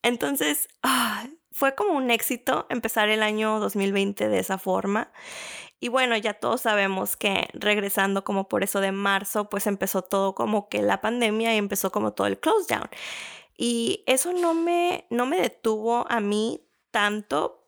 Entonces, 0.03 0.67
ah, 0.83 1.25
fue 1.51 1.75
como 1.75 1.93
un 1.93 2.11
éxito 2.11 2.65
empezar 2.69 3.09
el 3.09 3.23
año 3.23 3.59
2020 3.59 4.29
de 4.29 4.39
esa 4.39 4.57
forma. 4.57 5.11
Y 5.79 5.89
bueno, 5.89 6.15
ya 6.15 6.33
todos 6.33 6.61
sabemos 6.61 7.17
que 7.17 7.49
regresando 7.53 8.23
como 8.23 8.47
por 8.47 8.63
eso 8.63 8.81
de 8.81 8.91
marzo, 8.91 9.49
pues 9.49 9.65
empezó 9.67 10.03
todo 10.03 10.35
como 10.35 10.69
que 10.69 10.81
la 10.81 11.01
pandemia 11.01 11.53
y 11.55 11.57
empezó 11.57 11.91
como 11.91 12.13
todo 12.13 12.27
el 12.27 12.39
close 12.39 12.73
down. 12.73 12.89
Y 13.57 14.03
eso 14.05 14.31
no 14.31 14.53
me, 14.53 15.05
no 15.09 15.25
me 15.25 15.41
detuvo 15.41 16.05
a 16.09 16.19
mí 16.19 16.67
tanto. 16.91 17.60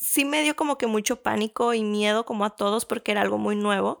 Sí 0.00 0.24
me 0.24 0.42
dio 0.42 0.56
como 0.56 0.78
que 0.78 0.86
mucho 0.86 1.22
pánico 1.22 1.74
y 1.74 1.84
miedo 1.84 2.24
como 2.24 2.44
a 2.46 2.56
todos 2.56 2.86
porque 2.86 3.12
era 3.12 3.20
algo 3.20 3.36
muy 3.38 3.54
nuevo, 3.54 4.00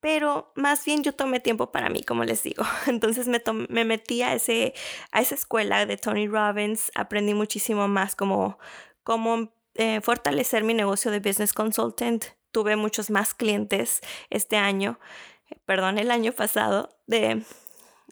pero 0.00 0.52
más 0.56 0.84
bien 0.84 1.04
yo 1.04 1.14
tomé 1.14 1.38
tiempo 1.38 1.70
para 1.70 1.88
mí, 1.88 2.02
como 2.02 2.24
les 2.24 2.42
digo. 2.42 2.64
Entonces 2.88 3.28
me, 3.28 3.40
me 3.68 3.84
metí 3.84 4.22
a, 4.22 4.34
ese, 4.34 4.74
a 5.12 5.20
esa 5.20 5.36
escuela 5.36 5.86
de 5.86 5.96
Tony 5.96 6.26
Robbins, 6.26 6.90
aprendí 6.96 7.34
muchísimo 7.34 7.86
más 7.86 8.16
como 8.16 8.58
cómo 9.04 9.52
eh, 9.74 10.00
fortalecer 10.00 10.64
mi 10.64 10.74
negocio 10.74 11.12
de 11.12 11.20
business 11.20 11.52
consultant. 11.52 12.24
Tuve 12.50 12.74
muchos 12.74 13.10
más 13.10 13.32
clientes 13.32 14.00
este 14.28 14.56
año, 14.56 14.98
perdón, 15.66 15.98
el 15.98 16.10
año 16.10 16.32
pasado, 16.32 16.88
de, 17.06 17.44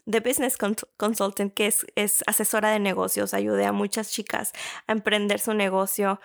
de 0.05 0.19
Business 0.19 0.57
Consultant, 0.97 1.53
que 1.53 1.67
es, 1.67 1.85
es 1.95 2.23
asesora 2.25 2.71
de 2.71 2.79
negocios. 2.79 3.33
Ayudé 3.33 3.65
a 3.65 3.71
muchas 3.71 4.11
chicas 4.11 4.53
a 4.87 4.93
emprender 4.93 5.39
su 5.39 5.53
negocio 5.53 6.19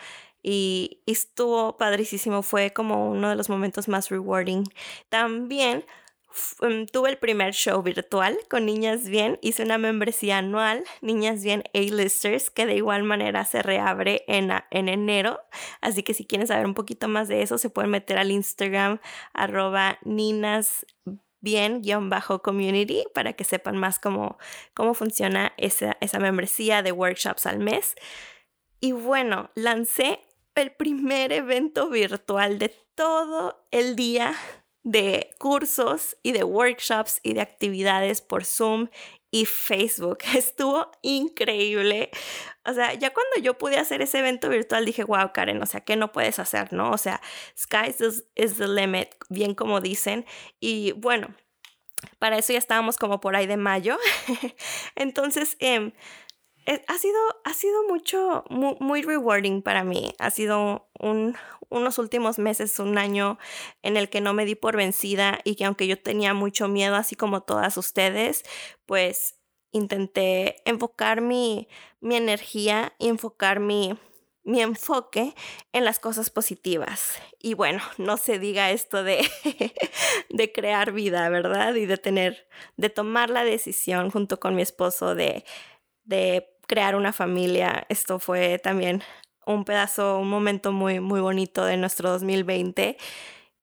y, 0.46 1.02
estuvo 1.06 1.76
padricísimo, 1.76 2.42
fue 2.42 2.72
como 2.72 3.10
uno 3.10 3.28
de 3.28 3.34
los 3.34 3.48
momentos 3.48 3.88
más 3.88 4.10
rewarding. 4.10 4.62
También 5.08 5.84
em, 6.60 6.86
tuve 6.86 7.10
el 7.10 7.18
primer 7.18 7.52
show 7.52 7.82
virtual 7.82 8.38
con 8.48 8.64
Niñas 8.64 9.08
Bien, 9.08 9.40
hice 9.42 9.64
una 9.64 9.76
membresía 9.76 10.38
anual, 10.38 10.84
Niñas 11.00 11.42
Bien 11.42 11.64
A-Listers, 11.74 12.50
que 12.50 12.64
de 12.64 12.76
igual 12.76 13.02
manera 13.02 13.44
se 13.44 13.60
reabre 13.60 14.24
en, 14.28 14.52
en 14.70 14.88
enero, 14.88 15.40
así 15.80 16.04
que 16.04 16.14
si 16.14 16.24
quieren 16.24 16.46
saber 16.46 16.66
un 16.66 16.74
poquito 16.74 17.08
más 17.08 17.26
de 17.26 17.42
eso, 17.42 17.58
se 17.58 17.68
pueden 17.68 17.90
meter 17.90 18.16
al 18.16 18.30
Instagram 18.30 19.00
arroba 19.34 19.98
ninas 20.04 20.86
bien-community 21.40 23.04
para 23.14 23.32
que 23.32 23.42
sepan 23.42 23.76
más 23.78 23.98
cómo, 23.98 24.38
cómo 24.74 24.94
funciona 24.94 25.54
esa, 25.56 25.96
esa 26.00 26.20
membresía 26.20 26.82
de 26.82 26.92
workshops 26.92 27.46
al 27.46 27.58
mes. 27.58 27.96
Y 28.80 28.92
bueno, 28.92 29.50
lancé 29.54 30.25
el 30.62 30.72
primer 30.72 31.32
evento 31.32 31.88
virtual 31.88 32.58
de 32.58 32.68
todo 32.94 33.66
el 33.70 33.96
día 33.96 34.34
de 34.82 35.34
cursos 35.38 36.16
y 36.22 36.32
de 36.32 36.44
workshops 36.44 37.18
y 37.22 37.34
de 37.34 37.40
actividades 37.40 38.20
por 38.20 38.44
Zoom 38.44 38.88
y 39.30 39.44
Facebook. 39.44 40.18
Estuvo 40.34 40.90
increíble. 41.02 42.10
O 42.64 42.72
sea, 42.72 42.94
ya 42.94 43.12
cuando 43.12 43.40
yo 43.42 43.58
pude 43.58 43.78
hacer 43.78 44.00
ese 44.00 44.20
evento 44.20 44.48
virtual 44.48 44.84
dije, 44.84 45.04
wow, 45.04 45.32
Karen, 45.32 45.62
o 45.62 45.66
sea, 45.66 45.80
¿qué 45.80 45.96
no 45.96 46.12
puedes 46.12 46.38
hacer, 46.38 46.72
no? 46.72 46.90
O 46.90 46.98
sea, 46.98 47.20
sky 47.58 47.94
is, 47.98 48.56
the 48.56 48.68
limit, 48.68 49.08
bien 49.28 49.54
como 49.54 49.80
dicen. 49.80 50.24
Y 50.60 50.92
bueno, 50.92 51.34
para 52.18 52.38
eso 52.38 52.52
ya 52.52 52.58
estábamos 52.58 52.96
como 52.96 53.20
por 53.20 53.36
ahí 53.36 53.46
de 53.46 53.56
mayo. 53.56 53.98
Entonces, 54.94 55.56
eh, 55.58 55.92
ha 56.66 56.98
sido, 56.98 57.18
ha 57.44 57.54
sido 57.54 57.84
mucho, 57.84 58.44
muy, 58.50 59.02
rewarding 59.02 59.62
para 59.62 59.84
mí. 59.84 60.12
Ha 60.18 60.30
sido 60.30 60.88
un, 60.98 61.36
unos 61.68 61.98
últimos 61.98 62.38
meses, 62.38 62.78
un 62.80 62.98
año 62.98 63.38
en 63.82 63.96
el 63.96 64.08
que 64.10 64.20
no 64.20 64.34
me 64.34 64.44
di 64.44 64.56
por 64.56 64.76
vencida 64.76 65.38
y 65.44 65.54
que 65.54 65.64
aunque 65.64 65.86
yo 65.86 66.00
tenía 66.00 66.34
mucho 66.34 66.66
miedo, 66.68 66.96
así 66.96 67.14
como 67.14 67.42
todas 67.42 67.76
ustedes, 67.76 68.42
pues 68.84 69.38
intenté 69.70 70.56
enfocar 70.64 71.20
mi, 71.20 71.68
mi 72.00 72.16
energía 72.16 72.94
y 72.98 73.08
enfocar 73.08 73.60
mi, 73.60 73.96
mi 74.42 74.60
enfoque 74.60 75.34
en 75.72 75.84
las 75.84 76.00
cosas 76.00 76.30
positivas. 76.30 77.14
Y 77.40 77.54
bueno, 77.54 77.80
no 77.96 78.16
se 78.16 78.40
diga 78.40 78.72
esto 78.72 79.04
de, 79.04 79.24
de 80.30 80.52
crear 80.52 80.90
vida, 80.90 81.28
¿verdad? 81.28 81.76
Y 81.76 81.86
de 81.86 81.96
tener, 81.96 82.48
de 82.76 82.90
tomar 82.90 83.30
la 83.30 83.44
decisión 83.44 84.10
junto 84.10 84.40
con 84.40 84.56
mi 84.56 84.62
esposo 84.62 85.14
de 85.14 85.44
crear 86.66 86.96
una 86.96 87.12
familia. 87.12 87.86
Esto 87.88 88.18
fue 88.18 88.58
también 88.58 89.02
un 89.46 89.64
pedazo, 89.64 90.18
un 90.18 90.28
momento 90.28 90.72
muy, 90.72 91.00
muy 91.00 91.20
bonito 91.20 91.64
de 91.64 91.76
nuestro 91.76 92.10
2020 92.10 92.96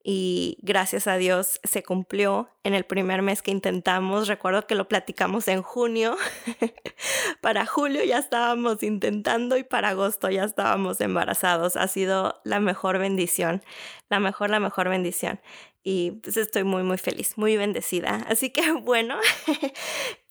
y 0.05 0.57
gracias 0.61 1.07
a 1.07 1.15
Dios 1.15 1.61
se 1.63 1.81
cumplió 1.81 2.49
en 2.65 2.73
el 2.73 2.83
primer 2.83 3.21
mes 3.21 3.41
que 3.41 3.51
intentamos. 3.51 4.27
Recuerdo 4.27 4.67
que 4.67 4.75
lo 4.75 4.89
platicamos 4.89 5.47
en 5.47 5.61
junio. 5.61 6.17
para 7.41 7.65
julio 7.65 8.03
ya 8.03 8.17
estábamos 8.17 8.83
intentando 8.83 9.55
y 9.55 9.63
para 9.63 9.89
agosto 9.89 10.29
ya 10.29 10.43
estábamos 10.43 10.99
embarazados. 10.99 11.77
Ha 11.77 11.87
sido 11.87 12.41
la 12.43 12.59
mejor 12.59 12.99
bendición, 12.99 13.63
la 14.09 14.19
mejor, 14.19 14.49
la 14.49 14.59
mejor 14.59 14.89
bendición. 14.89 15.39
Y 15.83 16.11
pues 16.11 16.35
estoy 16.35 16.65
muy, 16.65 16.83
muy 16.83 16.97
feliz, 16.97 17.37
muy 17.37 17.55
bendecida. 17.55 18.25
Así 18.27 18.49
que 18.49 18.71
bueno, 18.81 19.17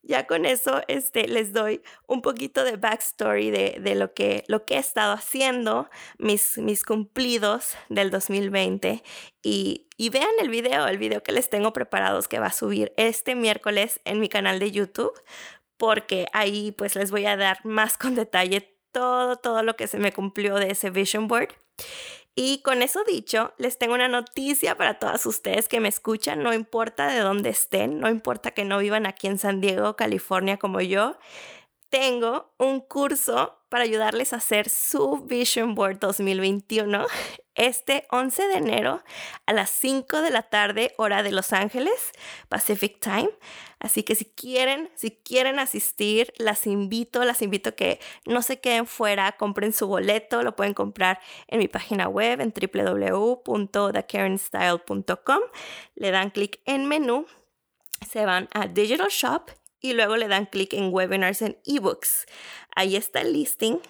ya 0.02 0.26
con 0.26 0.44
eso 0.44 0.82
este, 0.88 1.28
les 1.28 1.52
doy 1.52 1.82
un 2.06 2.22
poquito 2.22 2.64
de 2.64 2.76
backstory 2.76 3.50
de, 3.50 3.78
de 3.80 3.94
lo, 3.94 4.12
que, 4.14 4.44
lo 4.48 4.64
que 4.64 4.74
he 4.74 4.78
estado 4.78 5.12
haciendo, 5.12 5.88
mis, 6.18 6.58
mis 6.58 6.84
cumplidos 6.84 7.76
del 7.88 8.10
2020 8.10 9.02
y, 9.42 9.86
y 9.96 10.10
vean 10.10 10.30
el 10.40 10.50
video, 10.50 10.86
el 10.88 10.98
video 10.98 11.22
que 11.22 11.32
les 11.32 11.48
tengo 11.48 11.72
preparados 11.72 12.28
que 12.28 12.40
va 12.40 12.46
a 12.46 12.52
subir 12.52 12.92
este 12.96 13.34
miércoles 13.34 14.00
en 14.04 14.20
mi 14.20 14.28
canal 14.28 14.58
de 14.58 14.72
YouTube 14.72 15.12
porque 15.76 16.26
ahí 16.32 16.72
pues 16.72 16.94
les 16.94 17.10
voy 17.10 17.26
a 17.26 17.36
dar 17.36 17.58
más 17.64 17.98
con 17.98 18.14
detalle 18.14 18.72
todo, 18.92 19.36
todo 19.36 19.62
lo 19.62 19.74
que 19.74 19.88
se 19.88 19.98
me 19.98 20.12
cumplió 20.12 20.56
de 20.56 20.70
ese 20.70 20.90
vision 20.90 21.26
board. 21.26 21.48
Y 22.34 22.62
con 22.62 22.80
eso 22.82 23.04
dicho, 23.04 23.52
les 23.58 23.76
tengo 23.76 23.94
una 23.94 24.08
noticia 24.08 24.76
para 24.76 24.98
todas 24.98 25.26
ustedes 25.26 25.68
que 25.68 25.80
me 25.80 25.88
escuchan, 25.88 26.42
no 26.42 26.54
importa 26.54 27.08
de 27.08 27.20
dónde 27.20 27.50
estén, 27.50 28.00
no 28.00 28.08
importa 28.08 28.52
que 28.52 28.64
no 28.64 28.78
vivan 28.78 29.04
aquí 29.04 29.26
en 29.26 29.38
San 29.38 29.60
Diego, 29.60 29.96
California 29.96 30.56
como 30.56 30.80
yo. 30.80 31.18
Tengo 31.90 32.54
un 32.58 32.80
curso 32.80 33.61
para 33.72 33.82
ayudarles 33.84 34.34
a 34.34 34.36
hacer 34.36 34.68
su 34.68 35.24
Vision 35.24 35.74
Board 35.74 35.98
2021 35.98 37.06
este 37.54 38.06
11 38.10 38.48
de 38.48 38.56
enero 38.56 39.02
a 39.46 39.54
las 39.54 39.70
5 39.70 40.20
de 40.20 40.30
la 40.30 40.42
tarde 40.42 40.92
hora 40.98 41.22
de 41.22 41.32
Los 41.32 41.54
Ángeles, 41.54 42.12
Pacific 42.50 43.00
Time. 43.00 43.30
Así 43.80 44.02
que 44.02 44.14
si 44.14 44.26
quieren, 44.26 44.90
si 44.94 45.12
quieren 45.12 45.58
asistir, 45.58 46.34
las 46.36 46.66
invito, 46.66 47.24
las 47.24 47.40
invito 47.40 47.74
que 47.74 47.98
no 48.26 48.42
se 48.42 48.60
queden 48.60 48.86
fuera, 48.86 49.32
compren 49.38 49.72
su 49.72 49.86
boleto, 49.86 50.42
lo 50.42 50.54
pueden 50.54 50.74
comprar 50.74 51.18
en 51.48 51.58
mi 51.58 51.66
página 51.66 52.08
web 52.08 52.42
en 52.42 52.52
www.thekarenstyle.com. 52.52 55.40
Le 55.94 56.10
dan 56.10 56.28
clic 56.28 56.60
en 56.66 56.86
menú, 56.86 57.24
se 58.06 58.26
van 58.26 58.50
a 58.52 58.66
Digital 58.66 59.08
Shop 59.08 59.48
y 59.82 59.92
luego 59.92 60.16
le 60.16 60.28
dan 60.28 60.46
clic 60.46 60.72
en 60.72 60.92
webinars 60.92 61.42
en 61.42 61.58
ebooks. 61.66 62.26
Ahí 62.74 62.96
está 62.96 63.20
el 63.20 63.32
listing. 63.34 63.80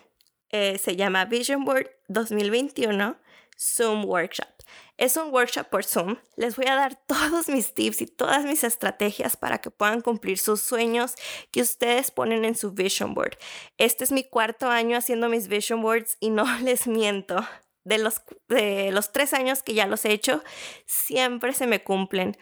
Eh, 0.51 0.79
se 0.79 0.97
llama 0.97 1.27
Vision 1.27 1.65
Board 1.65 1.91
2021 2.09 3.17
Zoom 3.59 4.05
Workshop. 4.05 4.49
Es 4.97 5.17
un 5.17 5.33
workshop 5.33 5.69
por 5.69 5.85
Zoom. 5.85 6.17
Les 6.37 6.57
voy 6.57 6.67
a 6.67 6.75
dar 6.75 6.97
todos 7.07 7.49
mis 7.49 7.75
tips 7.75 8.03
y 8.03 8.07
todas 8.07 8.45
mis 8.45 8.65
estrategias 8.65 9.37
para 9.37 9.59
que 9.59 9.71
puedan 9.71 10.01
cumplir 10.01 10.39
sus 10.39 10.61
sueños 10.61 11.15
que 11.51 11.63
ustedes 11.63 12.11
ponen 12.11 12.45
en 12.45 12.55
su 12.55 12.73
Vision 12.73 13.15
Board. 13.15 13.39
Este 13.79 14.05
es 14.05 14.13
mi 14.13 14.25
cuarto 14.25 14.69
año 14.69 14.97
haciendo 14.97 15.29
mis 15.29 15.49
Vision 15.49 15.83
Boards 15.83 16.17
y 16.21 16.31
no 16.31 16.45
les 16.63 16.87
miento. 16.87 17.47
De 17.85 17.99
los, 17.99 18.23
de 18.49 18.93
los 18.93 19.11
tres 19.11 19.33
años 19.35 19.65
que 19.65 19.75
ya 19.75 19.89
los 19.89 20.05
he 20.05 20.13
hecho, 20.13 20.45
siempre 20.87 21.53
se 21.53 21.67
me 21.67 21.83
cumplen 21.83 22.37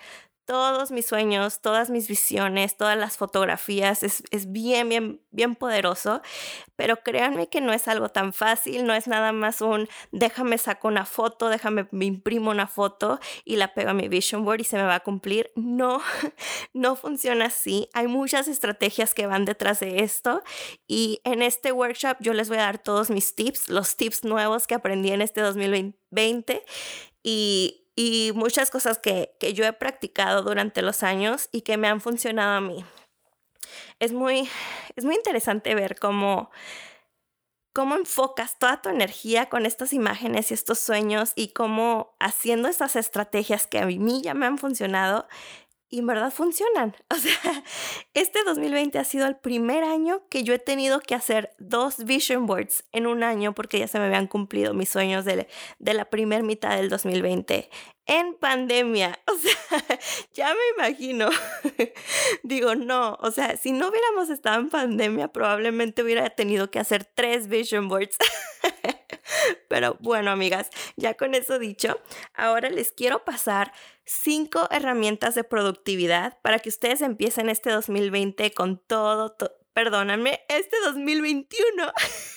todos 0.51 0.91
mis 0.91 1.07
sueños, 1.07 1.61
todas 1.61 1.91
mis 1.91 2.09
visiones, 2.09 2.77
todas 2.77 2.99
las 2.99 3.17
fotografías. 3.17 4.03
Es, 4.03 4.51
bien, 4.51 4.89
bien, 4.89 5.21
bien 5.31 5.55
poderoso. 5.55 6.23
Pero 6.75 6.97
créanme 7.05 7.49
que 7.49 7.61
no 7.61 7.73
es 7.73 7.87
algo 7.87 8.09
tan 8.09 8.33
fácil, 8.33 8.85
no 8.85 8.93
es 8.93 9.07
nada 9.07 9.31
más 9.31 9.61
un 9.61 9.89
déjame 10.11 10.59
saco 10.59 10.89
una 10.89 11.07
foto, 11.07 11.51
déjame 11.51 11.87
me 11.93 12.05
imprimo 12.07 12.51
una 12.51 12.67
foto 12.67 13.21
y 13.45 13.57
la 13.57 13.75
pego 13.75 13.91
a 13.91 13.95
mi 13.95 14.09
vision 14.09 14.45
board 14.45 14.63
y 14.63 14.65
se 14.65 14.77
me 14.77 14.83
va 14.83 14.97
a 14.97 15.01
cumplir. 15.05 15.53
No, 15.55 16.03
no 16.75 16.97
funciona 16.97 17.45
así. 17.45 17.89
Hay 17.93 18.09
muchas 18.09 18.49
estrategias 18.49 19.15
que 19.15 19.29
van 19.29 19.45
detrás 19.45 19.79
de 19.79 20.01
esto 20.01 20.43
y 20.89 21.21
en 21.23 21.43
este 21.43 21.71
workshop 21.71 22.17
yo 22.19 22.35
les 22.35 22.49
voy 22.49 22.59
a 22.59 22.63
dar 22.63 22.83
todos 22.83 23.09
mis 23.11 23.37
tips, 23.37 23.69
los 23.69 23.97
tips 23.97 24.25
nuevos 24.25 24.67
que 24.67 24.75
aprendí 24.75 25.13
en 25.13 25.23
este 25.23 25.43
2020 25.43 26.65
y 27.23 27.81
y 28.03 28.33
muchas 28.33 28.71
cosas 28.71 28.99
que, 28.99 29.37
yo 29.55 29.67
he 29.67 29.75
practicado 29.75 30.43
durante 30.43 30.81
los 30.81 31.03
años 31.03 31.51
y 31.53 31.61
que 31.61 31.77
me 31.77 31.87
han 31.87 32.01
funcionado 32.01 32.57
a 32.57 32.61
mí. 32.63 32.83
Es 33.99 34.15
muy, 34.15 34.49
es 34.97 35.05
muy 35.05 35.17
interesante 35.17 35.75
ver 35.75 35.99
cómo, 35.99 36.51
cómo 37.75 37.97
enfocas 37.97 38.59
toda 38.59 38.81
tu 38.81 38.89
energía 38.89 39.51
con 39.51 39.67
estas 39.67 39.93
imágenes 39.93 40.51
y 40.51 40.55
estos 40.55 40.79
sueños 40.79 41.33
y 41.37 41.49
cómo 41.49 42.17
haciendo 42.19 42.69
estas 42.69 42.97
estrategias 42.97 43.67
que 43.67 43.81
a 43.81 43.85
mí 43.85 44.23
ya 44.23 44.33
me 44.33 44.47
han 44.47 44.57
funcionado, 44.57 45.29
y 45.91 45.99
en 45.99 46.07
verdad 46.07 46.33
funcionan. 46.33 46.97
O 47.11 47.17
sea, 47.17 47.65
este 48.15 48.39
2020 48.45 48.99
ha 48.99 49.05
sido 49.05 49.27
el 49.27 49.37
primer 49.37 49.85
año 49.85 50.23
que 50.31 50.43
yo 50.43 50.55
he 50.55 50.59
tenido 50.59 51.01
que 51.01 51.15
hacer 51.15 51.55
dos 51.59 52.05
vision 52.05 52.47
boards 52.47 52.85
en 52.93 53.07
un 53.07 53.23
año 53.23 53.53
porque 53.53 53.79
ya 53.79 53.89
se 53.89 53.99
me 53.99 54.07
habían 54.07 54.27
cumplido 54.27 54.73
mis 54.73 54.89
sueños 54.89 55.25
de, 55.25 55.49
de 55.79 55.95
la 55.95 56.07
primera 56.07 56.43
mitad 56.43 56.77
del 56.77 56.89
2020 56.89 57.69
en 58.07 58.35
pandemia. 58.35 59.19
O 59.31 59.37
sea, 59.37 59.99
ya 60.35 60.53
me 60.53 60.61
imagino. 60.77 61.31
Digo, 62.43 62.75
no, 62.75 63.17
o 63.21 63.31
sea, 63.31 63.57
si 63.57 63.73
no 63.73 63.89
hubiéramos 63.89 64.29
estado 64.29 64.61
en 64.61 64.69
pandemia, 64.69 65.29
probablemente 65.29 66.03
hubiera 66.03 66.29
tenido 66.31 66.71
que 66.71 66.81
hacer 66.81 67.05
tres 67.05 67.49
vision 67.49 67.89
boards. 67.89 68.17
Pero 69.69 69.97
bueno, 70.01 70.31
amigas, 70.31 70.71
ya 70.97 71.15
con 71.15 71.35
eso 71.35 71.59
dicho, 71.59 72.01
ahora 72.35 72.71
les 72.71 72.93
quiero 72.93 73.25
pasar 73.25 73.73
cinco 74.05 74.69
herramientas 74.71 75.35
de 75.35 75.45
productividad 75.45 76.39
para 76.43 76.59
que 76.59 76.69
ustedes 76.69 77.01
empiecen 77.03 77.49
este 77.49 77.71
2020 77.71 78.53
con 78.53 78.79
todo, 78.79 79.37
perdóname, 79.73 80.41
este 80.49 80.77
2021 80.85 81.93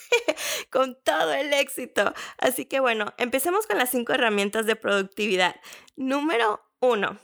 con 0.69 0.97
todo 1.03 1.33
el 1.33 1.53
éxito. 1.53 2.13
Así 2.37 2.65
que 2.65 2.79
bueno, 2.79 3.13
empecemos 3.17 3.67
con 3.67 3.77
las 3.77 3.89
cinco 3.89 4.13
herramientas 4.13 4.65
de 4.65 4.75
productividad. 4.75 5.55
Número 5.95 6.61
uno 6.79 7.19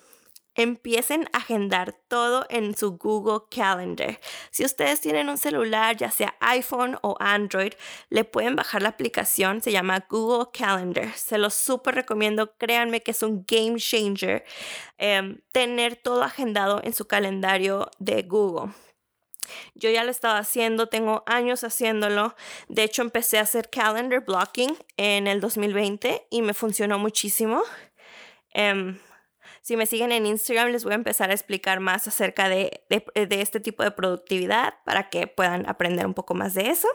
empiecen 0.62 1.30
a 1.32 1.38
agendar 1.38 1.96
todo 2.08 2.46
en 2.50 2.76
su 2.76 2.98
Google 2.98 3.46
Calendar. 3.50 4.20
Si 4.52 4.66
ustedes 4.66 5.00
tienen 5.02 5.30
un 5.30 5.38
celular, 5.38 5.96
ya 5.96 6.12
sea 6.12 6.36
iPhone 6.40 6.98
o 7.02 7.16
Android, 7.20 7.74
le 8.10 8.26
pueden 8.26 8.56
bajar 8.56 8.82
la 8.82 8.90
aplicación, 8.90 9.62
se 9.62 9.72
llama 9.72 10.06
Google 10.10 10.50
Calendar. 10.52 11.14
Se 11.16 11.38
los 11.38 11.54
súper 11.54 11.96
recomiendo, 11.96 12.56
créanme 12.58 13.02
que 13.02 13.12
es 13.12 13.24
un 13.24 13.46
game 13.48 13.80
changer 13.80 14.44
em, 14.98 15.40
tener 15.52 15.96
todo 15.96 16.24
agendado 16.24 16.82
en 16.84 16.94
su 16.94 17.08
calendario 17.08 17.90
de 18.00 18.24
Google. 18.24 18.74
Yo 19.76 19.90
ya 19.90 20.04
lo 20.04 20.12
estaba 20.12 20.38
haciendo, 20.38 20.88
tengo 20.88 21.24
años 21.26 21.64
haciéndolo. 21.64 22.36
De 22.68 22.84
hecho, 22.84 23.02
empecé 23.02 23.40
a 23.40 23.42
hacer 23.42 23.70
calendar 23.70 24.24
blocking 24.26 24.78
en 24.98 25.28
el 25.28 25.42
2020 25.42 26.28
y 26.30 26.42
me 26.42 26.54
funcionó 26.54 27.00
muchísimo. 27.00 27.64
Em, 28.54 29.00
si 29.70 29.78
me 29.78 29.86
siguen 29.86 30.12
en 30.12 30.26
Instagram, 30.26 30.72
les 30.72 30.84
voy 30.84 30.94
a 30.94 30.96
empezar 30.96 31.30
a 31.30 31.34
explicar 31.34 31.80
más 31.80 32.08
acerca 32.08 32.50
de, 32.50 32.82
este 32.90 33.60
tipo 33.60 33.84
de 33.84 33.92
productividad 33.92 34.74
para 34.84 35.12
que 35.12 35.28
puedan 35.28 35.70
aprender 35.70 36.08
un 36.08 36.16
poco 36.16 36.34
más 36.34 36.56
de 36.56 36.72
eso. 36.72 36.88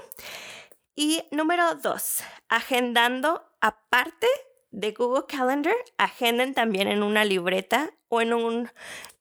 Y 0.96 1.22
número 1.30 1.76
dos, 1.76 2.24
agendando 2.48 3.48
aparte 3.60 4.26
de 4.72 4.90
Google 4.90 5.22
Calendar, 5.28 5.76
agenden 5.98 6.52
también 6.52 6.88
en 6.88 7.04
una 7.04 7.24
libreta 7.24 7.92
o 8.08 8.20
en, 8.20 8.34
un, 8.34 8.68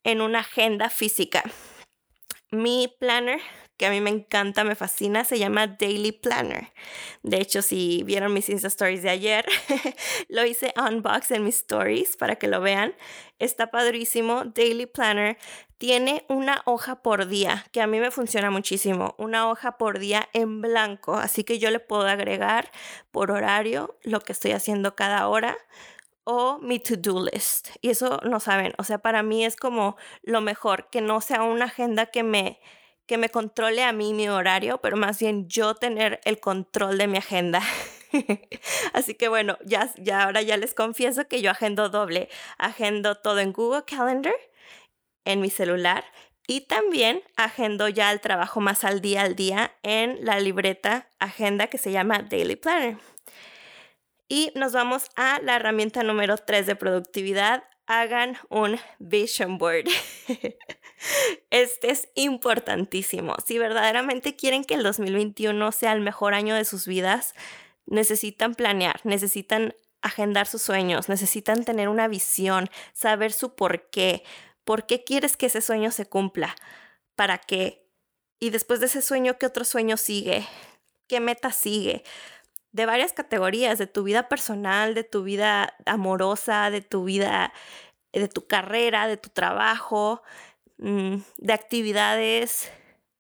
en 0.03 0.21
una 0.21 0.39
agenda 0.39 0.89
física. 0.89 1.43
Mi 2.49 2.91
planner 2.99 3.39
que 3.77 3.85
a 3.85 3.89
mí 3.89 4.01
me 4.01 4.09
encanta, 4.09 4.63
me 4.63 4.75
fascina, 4.75 5.23
se 5.25 5.39
llama 5.39 5.67
Daily 5.67 6.11
Planner. 6.11 6.71
De 7.23 7.37
hecho, 7.37 7.61
si 7.61 8.03
vieron 8.03 8.33
mis 8.33 8.49
Insta 8.49 8.67
Stories 8.67 9.01
de 9.01 9.09
ayer, 9.09 9.45
lo 10.29 10.45
hice 10.45 10.73
unbox 10.77 11.31
en 11.31 11.43
mis 11.43 11.55
stories 11.55 12.15
para 12.17 12.35
que 12.35 12.47
lo 12.47 12.61
vean. 12.61 12.93
Está 13.39 13.71
padrísimo. 13.71 14.43
Daily 14.45 14.85
Planner 14.85 15.37
tiene 15.77 16.23
una 16.29 16.61
hoja 16.65 17.01
por 17.01 17.27
día, 17.27 17.65
que 17.71 17.81
a 17.81 17.87
mí 17.87 17.99
me 17.99 18.11
funciona 18.11 18.51
muchísimo. 18.51 19.15
Una 19.17 19.49
hoja 19.49 19.77
por 19.77 19.99
día 19.99 20.29
en 20.33 20.61
blanco, 20.61 21.15
así 21.15 21.43
que 21.43 21.59
yo 21.59 21.71
le 21.71 21.79
puedo 21.79 22.07
agregar 22.07 22.71
por 23.11 23.31
horario 23.31 23.97
lo 24.03 24.21
que 24.21 24.31
estoy 24.31 24.51
haciendo 24.51 24.95
cada 24.95 25.27
hora 25.27 25.57
o 26.23 26.59
mi 26.59 26.79
to-do 26.79 27.25
list. 27.25 27.69
Y 27.81 27.89
eso 27.89 28.19
no 28.23 28.39
saben, 28.39 28.73
o 28.77 28.83
sea, 28.83 28.99
para 28.99 29.23
mí 29.23 29.43
es 29.43 29.55
como 29.55 29.97
lo 30.21 30.41
mejor, 30.41 30.89
que 30.89 31.01
no 31.01 31.21
sea 31.21 31.43
una 31.43 31.65
agenda 31.65 32.05
que 32.05 32.23
me 32.23 32.61
que 33.05 33.17
me 33.17 33.29
controle 33.29 33.83
a 33.83 33.91
mí 33.93 34.13
mi 34.13 34.29
horario, 34.29 34.79
pero 34.79 34.97
más 34.97 35.19
bien 35.19 35.47
yo 35.47 35.75
tener 35.75 36.19
el 36.25 36.39
control 36.39 36.97
de 36.97 37.07
mi 37.07 37.17
agenda. 37.17 37.61
Así 38.93 39.15
que 39.15 39.27
bueno, 39.27 39.57
ya, 39.65 39.91
ya 39.97 40.23
ahora 40.23 40.41
ya 40.41 40.57
les 40.57 40.73
confieso 40.73 41.27
que 41.27 41.41
yo 41.41 41.51
agendo 41.51 41.89
doble. 41.89 42.29
Agendo 42.57 43.15
todo 43.15 43.39
en 43.39 43.53
Google 43.53 43.83
Calendar, 43.85 44.35
en 45.25 45.41
mi 45.41 45.49
celular, 45.49 46.05
y 46.47 46.61
también 46.61 47.23
agendo 47.37 47.87
ya 47.87 48.11
el 48.11 48.19
trabajo 48.19 48.59
más 48.59 48.83
al 48.83 49.01
día 49.01 49.21
al 49.21 49.35
día 49.35 49.75
en 49.81 50.23
la 50.25 50.39
libreta 50.39 51.09
agenda 51.19 51.67
que 51.67 51.77
se 51.77 51.91
llama 51.91 52.19
Daily 52.29 52.55
Planner. 52.55 52.97
Y 54.27 54.51
nos 54.55 54.73
vamos 54.73 55.09
a 55.15 55.39
la 55.41 55.55
herramienta 55.55 56.03
número 56.03 56.37
3 56.37 56.65
de 56.65 56.75
productividad. 56.75 57.63
Hagan 57.85 58.37
un 58.49 58.79
vision 58.99 59.57
board. 59.57 59.85
Este 61.49 61.91
es 61.91 62.07
importantísimo. 62.15 63.35
Si 63.45 63.57
verdaderamente 63.57 64.35
quieren 64.35 64.63
que 64.63 64.73
el 64.75 64.83
2021 64.83 65.71
sea 65.73 65.91
el 65.91 65.99
mejor 65.99 66.33
año 66.33 66.55
de 66.55 66.63
sus 66.63 66.87
vidas, 66.87 67.35
necesitan 67.85 68.55
planear, 68.55 69.01
necesitan 69.03 69.75
agendar 70.01 70.47
sus 70.47 70.61
sueños, 70.61 71.09
necesitan 71.09 71.65
tener 71.65 71.89
una 71.89 72.07
visión, 72.07 72.69
saber 72.93 73.33
su 73.33 73.55
por 73.55 73.89
qué. 73.89 74.23
¿Por 74.63 74.85
qué 74.85 75.03
quieres 75.03 75.35
que 75.35 75.47
ese 75.47 75.61
sueño 75.61 75.91
se 75.91 76.05
cumpla? 76.05 76.55
¿Para 77.15 77.37
qué? 77.37 77.85
Y 78.39 78.49
después 78.49 78.79
de 78.79 78.87
ese 78.87 79.01
sueño, 79.01 79.37
¿qué 79.37 79.45
otro 79.45 79.65
sueño 79.65 79.97
sigue? 79.97 80.47
¿Qué 81.07 81.19
meta 81.19 81.51
sigue? 81.51 82.03
De 82.73 82.85
varias 82.85 83.13
categorías, 83.13 83.77
de 83.77 83.87
tu 83.87 84.03
vida 84.03 84.27
personal, 84.27 84.93
de 84.93 85.05
tu 85.05 85.23
vida 85.23 85.73
amorosa, 85.85 86.69
de 86.69 86.81
tu 86.81 87.05
vida, 87.05 87.53
de 88.11 88.27
tu 88.27 88.45
carrera, 88.45 89.07
de 89.07 89.15
tu 89.17 89.29
trabajo, 89.29 90.21
Mm, 90.83 91.21
de 91.37 91.53
actividades 91.53 92.69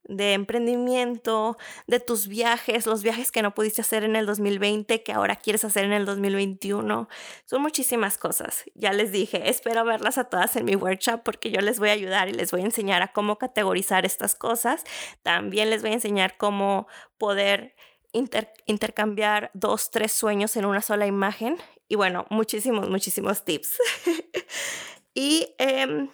de 0.05 0.33
emprendimiento, 0.33 1.55
de 1.87 2.01
tus 2.01 2.27
viajes, 2.27 2.85
los 2.85 3.03
viajes 3.03 3.31
que 3.31 3.41
no 3.41 3.53
pudiste 3.53 3.79
hacer 3.79 4.03
en 4.03 4.17
el 4.17 4.25
2020, 4.25 5.01
que 5.01 5.13
ahora 5.13 5.37
quieres 5.37 5.63
hacer 5.63 5.85
en 5.85 5.93
el 5.93 6.05
2021. 6.05 7.07
Son 7.45 7.61
muchísimas 7.61 8.17
cosas. 8.17 8.65
Ya 8.75 8.91
les 8.91 9.13
dije, 9.13 9.49
espero 9.49 9.85
verlas 9.85 10.17
a 10.17 10.25
todas 10.25 10.57
en 10.57 10.65
mi 10.65 10.75
workshop 10.75 11.21
porque 11.23 11.51
yo 11.51 11.61
les 11.61 11.79
voy 11.79 11.87
a 11.87 11.93
ayudar 11.93 12.27
y 12.27 12.33
les 12.33 12.51
voy 12.51 12.61
a 12.61 12.65
enseñar 12.65 13.01
a 13.01 13.13
cómo 13.13 13.37
categorizar 13.37 14.05
estas 14.05 14.35
cosas. 14.35 14.83
También 15.21 15.69
les 15.69 15.81
voy 15.81 15.91
a 15.91 15.93
enseñar 15.93 16.35
cómo 16.35 16.87
poder 17.17 17.73
intercambiar 18.13 19.51
dos, 19.53 19.91
tres 19.91 20.11
sueños 20.11 20.55
en 20.55 20.65
una 20.65 20.81
sola 20.81 21.05
imagen. 21.05 21.57
Y 21.87 21.95
bueno, 21.95 22.25
muchísimos, 22.29 22.89
muchísimos 22.89 23.43
tips. 23.43 23.77
y 25.13 25.53
em, 25.57 26.09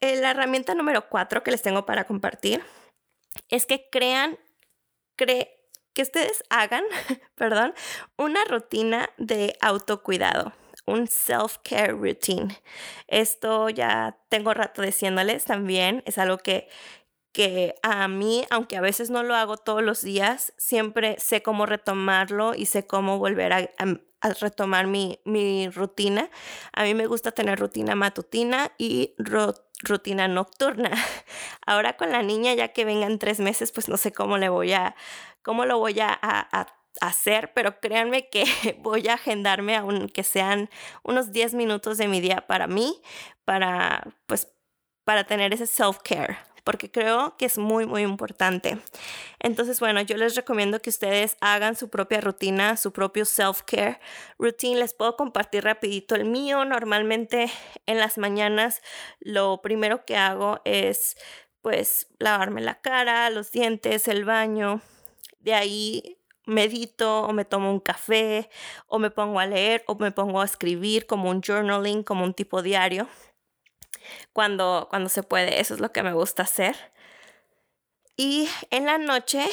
eh, 0.00 0.16
la 0.16 0.30
herramienta 0.30 0.74
número 0.74 1.08
cuatro 1.08 1.42
que 1.42 1.50
les 1.50 1.62
tengo 1.62 1.86
para 1.86 2.04
compartir 2.04 2.62
es 3.48 3.66
que 3.66 3.88
crean, 3.90 4.38
que 5.16 6.02
ustedes 6.02 6.42
hagan, 6.48 6.84
perdón, 7.34 7.74
una 8.16 8.44
rutina 8.44 9.10
de 9.18 9.56
autocuidado, 9.60 10.52
un 10.86 11.06
self-care 11.08 11.92
routine. 11.92 12.56
Esto 13.08 13.68
ya 13.68 14.18
tengo 14.28 14.54
rato 14.54 14.82
diciéndoles 14.82 15.44
también, 15.44 16.02
es 16.06 16.18
algo 16.18 16.38
que 16.38 16.68
que 17.32 17.74
a 17.82 18.08
mí, 18.08 18.44
aunque 18.50 18.76
a 18.76 18.80
veces 18.80 19.10
no 19.10 19.22
lo 19.22 19.34
hago 19.34 19.56
todos 19.56 19.82
los 19.82 20.02
días, 20.02 20.52
siempre 20.56 21.16
sé 21.18 21.42
cómo 21.42 21.66
retomarlo 21.66 22.54
y 22.54 22.66
sé 22.66 22.86
cómo 22.86 23.18
volver 23.18 23.52
a, 23.52 23.70
retomar 24.40 24.86
mi, 24.86 25.20
mi, 25.24 25.68
rutina. 25.68 26.28
A 26.72 26.82
mí 26.82 26.94
me 26.94 27.06
gusta 27.06 27.30
tener 27.32 27.58
rutina 27.60 27.94
matutina 27.94 28.72
y 28.76 29.14
rutina 29.82 30.26
nocturna. 30.26 30.90
Ahora 31.66 31.96
con 31.96 32.10
la 32.10 32.22
niña, 32.22 32.54
ya 32.54 32.68
que 32.68 32.84
vengan 32.84 33.18
tres 33.18 33.40
meses, 33.40 33.72
pues 33.72 33.88
no 33.88 33.96
sé 33.96 34.12
cómo 34.12 34.38
le 34.38 34.48
voy 34.48 34.72
a, 34.72 34.96
cómo 35.42 35.64
lo 35.64 35.78
voy 35.78 36.00
a, 36.00 36.18
hacer, 37.00 37.52
pero 37.54 37.78
créanme 37.78 38.28
que 38.28 38.44
voy 38.80 39.06
a 39.06 39.14
agendarme 39.14 39.76
aunque 39.76 40.24
sean 40.24 40.68
unos 41.04 41.30
10 41.30 41.54
minutos 41.54 41.96
de 41.96 42.08
mi 42.08 42.20
día 42.20 42.44
para 42.48 42.66
mí, 42.66 43.00
para 43.44 44.02
pues 44.26 44.48
para 45.04 45.24
tener 45.24 45.54
ese 45.54 45.66
self-care, 45.66 46.36
porque 46.68 46.90
creo 46.90 47.34
que 47.38 47.46
es 47.46 47.56
muy, 47.56 47.86
muy 47.86 48.02
importante. 48.02 48.76
Entonces, 49.40 49.80
bueno, 49.80 50.02
yo 50.02 50.18
les 50.18 50.34
recomiendo 50.34 50.82
que 50.82 50.90
ustedes 50.90 51.38
hagan 51.40 51.76
su 51.76 51.88
propia 51.88 52.20
rutina, 52.20 52.76
su 52.76 52.92
propio 52.92 53.24
self-care 53.24 54.00
routine. 54.38 54.78
Les 54.78 54.92
puedo 54.92 55.16
compartir 55.16 55.64
rapidito 55.64 56.14
el 56.14 56.26
mío. 56.26 56.66
Normalmente 56.66 57.50
en 57.86 57.96
las 57.96 58.18
mañanas 58.18 58.82
lo 59.18 59.62
primero 59.62 60.04
que 60.04 60.18
hago 60.18 60.60
es 60.66 61.16
pues 61.62 62.08
lavarme 62.18 62.60
la 62.60 62.82
cara, 62.82 63.30
los 63.30 63.50
dientes, 63.50 64.06
el 64.06 64.26
baño. 64.26 64.82
De 65.40 65.54
ahí 65.54 66.18
medito 66.44 67.22
o 67.22 67.32
me 67.32 67.46
tomo 67.46 67.72
un 67.72 67.80
café 67.80 68.50
o 68.88 68.98
me 68.98 69.10
pongo 69.10 69.40
a 69.40 69.46
leer 69.46 69.84
o 69.86 69.94
me 69.94 70.12
pongo 70.12 70.42
a 70.42 70.44
escribir 70.44 71.06
como 71.06 71.30
un 71.30 71.40
journaling, 71.40 72.02
como 72.02 72.24
un 72.24 72.34
tipo 72.34 72.60
diario 72.60 73.08
cuando, 74.32 74.86
cuando 74.90 75.08
se 75.08 75.22
puede. 75.22 75.60
Eso 75.60 75.74
es 75.74 75.80
lo 75.80 75.92
que 75.92 76.02
me 76.02 76.12
gusta 76.12 76.42
hacer. 76.44 76.76
Y 78.16 78.48
en 78.70 78.86
la 78.86 78.98
noche, 78.98 79.46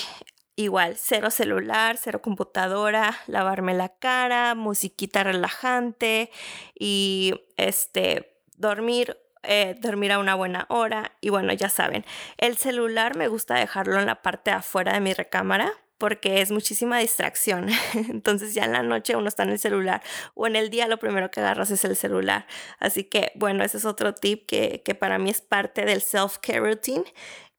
igual, 0.55 0.95
cero 0.97 1.29
celular, 1.29 1.97
cero 1.97 2.21
computadora, 2.21 3.15
lavarme 3.27 3.73
la 3.73 3.89
cara, 3.89 4.55
musiquita 4.55 5.23
relajante 5.23 6.31
y 6.77 7.33
este, 7.57 8.41
dormir 8.57 9.17
eh, 9.47 9.75
dormir 9.79 10.11
a 10.11 10.17
una 10.17 10.33
buena 10.33 10.65
hora 10.69 11.11
y 11.21 11.29
bueno, 11.29 11.53
ya 11.53 11.69
saben, 11.69 12.03
el 12.37 12.57
celular 12.57 13.15
me 13.15 13.27
gusta 13.27 13.53
dejarlo 13.53 13.99
en 13.99 14.07
la 14.07 14.23
parte 14.23 14.49
de 14.49 14.57
afuera 14.57 14.93
de 14.93 15.01
mi 15.01 15.13
recámara 15.13 15.71
porque 15.97 16.41
es 16.41 16.51
muchísima 16.51 16.99
distracción. 16.99 17.69
Entonces 17.93 18.53
ya 18.53 18.65
en 18.65 18.73
la 18.73 18.83
noche 18.83 19.15
uno 19.15 19.27
está 19.27 19.43
en 19.43 19.49
el 19.49 19.59
celular 19.59 20.03
o 20.33 20.47
en 20.47 20.55
el 20.55 20.69
día 20.69 20.87
lo 20.87 20.97
primero 20.99 21.31
que 21.31 21.39
agarras 21.39 21.71
es 21.71 21.83
el 21.85 21.95
celular. 21.95 22.47
Así 22.79 23.03
que 23.03 23.31
bueno, 23.35 23.63
ese 23.63 23.77
es 23.77 23.85
otro 23.85 24.13
tip 24.13 24.45
que, 24.45 24.81
que 24.83 24.95
para 24.95 25.17
mí 25.17 25.29
es 25.29 25.41
parte 25.41 25.85
del 25.85 26.01
self-care 26.01 26.59
routine. 26.59 27.05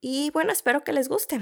Y 0.01 0.31
bueno, 0.31 0.53
espero 0.53 0.85
que 0.85 0.93
les 0.93 1.09
guste. 1.09 1.41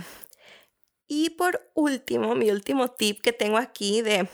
Y 1.06 1.30
por 1.30 1.70
último, 1.74 2.34
mi 2.34 2.50
último 2.50 2.88
tip 2.90 3.20
que 3.20 3.32
tengo 3.32 3.58
aquí 3.58 4.00
de 4.00 4.28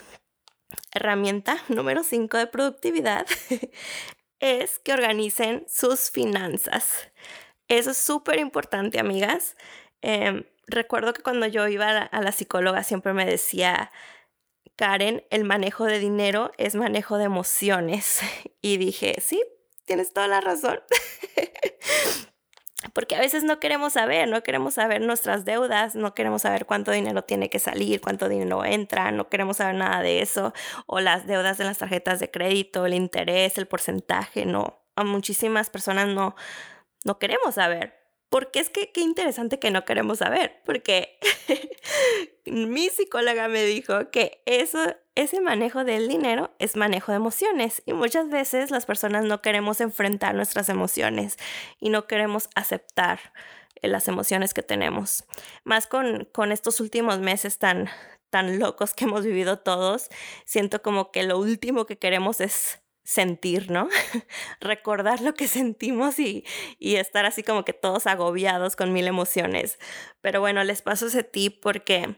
herramienta 0.92 1.58
número 1.68 2.02
5 2.04 2.36
de 2.36 2.46
productividad 2.46 3.26
es 4.40 4.78
que 4.78 4.92
organicen 4.92 5.66
sus 5.68 6.10
finanzas. 6.10 7.10
Eso 7.68 7.90
es 7.90 7.98
súper 7.98 8.38
importante, 8.38 8.98
amigas. 8.98 9.56
Em, 10.02 10.44
recuerdo 10.70 11.12
que 11.12 11.22
cuando 11.22 11.46
yo 11.46 11.66
iba 11.68 11.88
a 11.88 12.20
la, 12.20 12.32
psicóloga 12.32 12.82
siempre 12.82 13.12
me 13.12 13.26
decía, 13.26 13.92
Karen, 14.76 15.24
el 15.30 15.44
manejo 15.44 15.84
de 15.84 15.98
dinero 15.98 16.52
es 16.58 16.74
manejo 16.74 17.18
de 17.18 17.24
emociones. 17.24 18.20
Y 18.62 18.76
dije, 18.76 19.14
sí, 19.22 19.42
tienes 19.86 20.12
toda 20.12 20.28
la 20.28 20.42
razón. 20.42 20.80
Porque 22.92 23.16
a 23.16 23.20
veces 23.20 23.42
no 23.42 23.58
queremos 23.58 23.94
saber, 23.94 24.28
no 24.28 24.42
queremos 24.42 24.74
saber 24.74 25.00
nuestras 25.00 25.44
deudas, 25.44 25.94
no 25.94 26.14
queremos 26.14 26.42
saber 26.42 26.66
cuánto 26.66 26.92
dinero 26.92 27.22
tiene 27.24 27.48
que 27.48 27.58
salir, 27.58 28.00
cuánto 28.00 28.28
dinero 28.28 28.64
entra, 28.64 29.12
no 29.12 29.28
queremos 29.28 29.58
saber 29.58 29.76
nada 29.76 30.02
de 30.02 30.20
eso, 30.20 30.52
o 30.86 31.00
las 31.00 31.26
deudas 31.26 31.58
de 31.58 31.64
las 31.64 31.78
tarjetas 31.78 32.20
de 32.20 32.30
crédito, 32.30 32.86
el 32.86 32.94
interés, 32.94 33.58
el 33.58 33.66
porcentaje, 33.66 34.46
no. 34.46 34.82
A 34.96 35.04
muchísimas 35.04 35.70
personas 35.70 36.08
no, 36.08 36.34
no 37.04 37.18
queremos 37.18 37.54
saber, 37.54 37.99
porque 38.30 38.60
es 38.60 38.70
que 38.70 38.92
qué 38.92 39.00
interesante 39.00 39.58
que 39.58 39.72
no 39.72 39.84
queremos 39.84 40.18
saber, 40.18 40.62
porque 40.64 41.18
mi 42.46 42.88
psicóloga 42.88 43.48
me 43.48 43.64
dijo 43.64 44.10
que 44.10 44.40
eso, 44.46 44.78
ese 45.16 45.40
manejo 45.40 45.84
del 45.84 46.08
dinero 46.08 46.54
es 46.60 46.76
manejo 46.76 47.10
de 47.10 47.16
emociones 47.16 47.82
y 47.86 47.92
muchas 47.92 48.30
veces 48.30 48.70
las 48.70 48.86
personas 48.86 49.24
no 49.24 49.42
queremos 49.42 49.80
enfrentar 49.80 50.36
nuestras 50.36 50.68
emociones 50.68 51.36
y 51.80 51.90
no 51.90 52.06
queremos 52.06 52.48
aceptar 52.54 53.18
las 53.82 54.06
emociones 54.06 54.54
que 54.54 54.62
tenemos. 54.62 55.24
Más 55.64 55.88
con, 55.88 56.28
con 56.32 56.52
estos 56.52 56.80
últimos 56.80 57.18
meses 57.18 57.58
tan, 57.58 57.88
tan 58.30 58.60
locos 58.60 58.94
que 58.94 59.06
hemos 59.06 59.24
vivido 59.24 59.58
todos, 59.58 60.08
siento 60.44 60.82
como 60.82 61.10
que 61.10 61.24
lo 61.24 61.36
último 61.36 61.84
que 61.84 61.98
queremos 61.98 62.40
es 62.40 62.79
sentir, 63.04 63.70
¿no? 63.70 63.88
Recordar 64.60 65.20
lo 65.20 65.34
que 65.34 65.48
sentimos 65.48 66.18
y, 66.18 66.44
estar 66.78 67.24
así 67.26 67.42
como 67.42 67.64
que 67.64 67.72
todos 67.72 68.06
agobiados 68.06 68.76
con 68.76 68.92
mil 68.92 69.06
emociones. 69.06 69.78
Pero 70.20 70.40
bueno, 70.40 70.64
les 70.64 70.82
paso 70.82 71.06
ese 71.06 71.24
tip 71.24 71.60
porque 71.60 72.16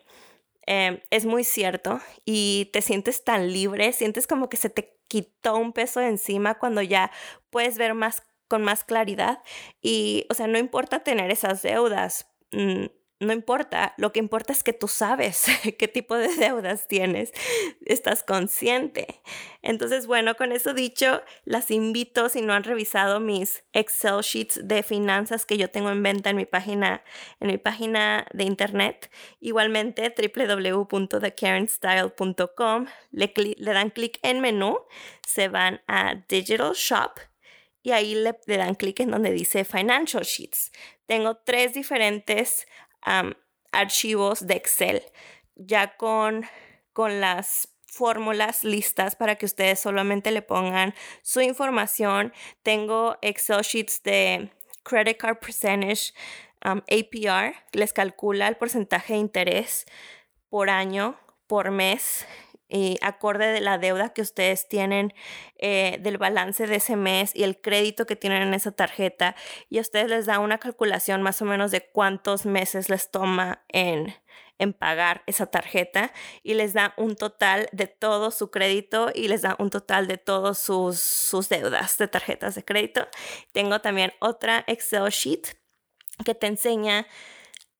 em, 0.66 1.00
es 1.10 1.26
muy 1.26 1.44
cierto 1.44 2.00
y 2.24 2.70
te 2.72 2.82
sientes 2.82 3.24
tan 3.24 3.52
libre, 3.52 3.92
sientes 3.92 4.26
como 4.26 4.48
que 4.48 4.56
se 4.56 4.70
te 4.70 4.96
quitó 5.08 5.56
un 5.56 5.72
peso 5.72 6.00
de 6.00 6.08
encima 6.08 6.58
cuando 6.58 6.82
ya 6.82 7.10
puedes 7.50 7.78
ver 7.78 7.94
más 7.94 8.22
con 8.48 8.62
más 8.62 8.84
claridad 8.84 9.42
y, 9.80 10.26
o 10.28 10.34
sea, 10.34 10.46
no 10.46 10.58
importa 10.58 11.02
tener 11.02 11.30
esas 11.30 11.62
deudas. 11.62 12.26
Mm, 12.50 12.86
no 13.22 13.32
importa, 13.32 13.94
lo 13.96 14.12
que 14.12 14.18
importa 14.18 14.52
es 14.52 14.62
que 14.62 14.72
tú 14.72 14.88
sabes 14.88 15.46
qué 15.78 15.88
tipo 15.88 16.16
de 16.16 16.28
deudas 16.34 16.88
tienes, 16.88 17.32
estás 17.86 18.22
consciente. 18.22 19.22
Entonces, 19.62 20.06
bueno, 20.06 20.34
con 20.34 20.52
eso 20.52 20.74
dicho, 20.74 21.22
las 21.44 21.70
invito 21.70 22.28
si 22.28 22.42
no 22.42 22.52
han 22.52 22.64
revisado 22.64 23.20
mis 23.20 23.62
Excel 23.72 24.20
sheets 24.22 24.66
de 24.66 24.82
finanzas 24.82 25.46
que 25.46 25.56
yo 25.56 25.70
tengo 25.70 25.90
en 25.90 26.02
venta 26.02 26.30
en 26.30 26.36
mi 26.36 26.46
página 26.46 27.04
en 27.40 27.48
mi 27.48 27.58
página 27.58 28.26
de 28.32 28.44
internet, 28.44 29.10
igualmente 29.40 30.14
www.thekarenstyle.com, 30.16 32.86
le, 33.12 33.32
le 33.36 33.72
dan 33.72 33.90
clic 33.90 34.18
en 34.22 34.40
menú, 34.40 34.78
se 35.26 35.48
van 35.48 35.80
a 35.86 36.14
Digital 36.28 36.72
Shop 36.74 37.12
y 37.82 37.92
ahí 37.92 38.14
le, 38.14 38.38
le 38.46 38.56
dan 38.56 38.74
clic 38.74 39.00
en 39.00 39.10
donde 39.10 39.32
dice 39.32 39.64
Financial 39.64 40.22
Sheets. 40.22 40.72
Tengo 41.06 41.36
tres 41.36 41.74
diferentes 41.74 42.66
archivos 43.72 44.46
de 44.46 44.54
Excel, 44.54 45.02
ya 45.56 45.96
con, 45.96 46.44
con 46.92 47.20
las 47.20 47.68
fórmulas 47.86 48.64
listas 48.64 49.16
para 49.16 49.36
que 49.36 49.46
ustedes 49.46 49.80
solamente 49.80 50.30
le 50.30 50.42
pongan 50.42 50.94
su 51.22 51.40
información. 51.40 52.32
Tengo 52.62 53.18
Excel 53.20 53.62
sheets 53.62 54.02
de 54.02 54.50
credit 54.82 55.18
card 55.18 55.38
percentage, 55.38 56.12
APR, 56.62 57.54
les 57.72 57.92
calcula 57.92 58.48
el 58.48 58.56
porcentaje 58.56 59.14
de 59.14 59.18
interés 59.18 59.84
por 60.48 60.70
año, 60.70 61.18
por 61.46 61.70
mes, 61.70 62.26
y 62.72 62.96
acorde 63.02 63.52
de 63.52 63.60
la 63.60 63.76
deuda 63.76 64.14
que 64.14 64.22
ustedes 64.22 64.66
tienen, 64.66 65.12
eh, 65.58 65.98
del 66.00 66.16
balance 66.16 66.66
de 66.66 66.76
ese 66.76 66.96
mes 66.96 67.36
y 67.36 67.42
el 67.42 67.60
crédito 67.60 68.06
que 68.06 68.16
tienen 68.16 68.42
en 68.42 68.54
esa 68.54 68.72
tarjeta. 68.72 69.36
Y 69.68 69.78
a 69.78 69.82
ustedes 69.82 70.08
les 70.08 70.26
da 70.26 70.38
una 70.38 70.58
calculación 70.58 71.22
más 71.22 71.42
o 71.42 71.44
menos 71.44 71.70
de 71.70 71.82
cuántos 71.82 72.46
meses 72.46 72.88
les 72.88 73.10
toma 73.10 73.62
en, 73.68 74.14
en 74.58 74.72
pagar 74.72 75.22
esa 75.26 75.46
tarjeta 75.46 76.12
y 76.42 76.54
les 76.54 76.72
da 76.72 76.94
un 76.96 77.14
total 77.14 77.68
de 77.72 77.88
todo 77.88 78.30
su 78.30 78.50
crédito 78.50 79.10
y 79.14 79.28
les 79.28 79.42
da 79.42 79.54
un 79.58 79.68
total 79.68 80.08
de 80.08 80.16
todas 80.16 80.58
sus, 80.58 80.98
sus 80.98 81.50
deudas 81.50 81.98
de 81.98 82.08
tarjetas 82.08 82.54
de 82.54 82.64
crédito. 82.64 83.06
Tengo 83.52 83.80
también 83.80 84.14
otra 84.18 84.64
Excel 84.66 85.10
sheet 85.10 85.58
que 86.24 86.34
te 86.34 86.46
enseña 86.46 87.06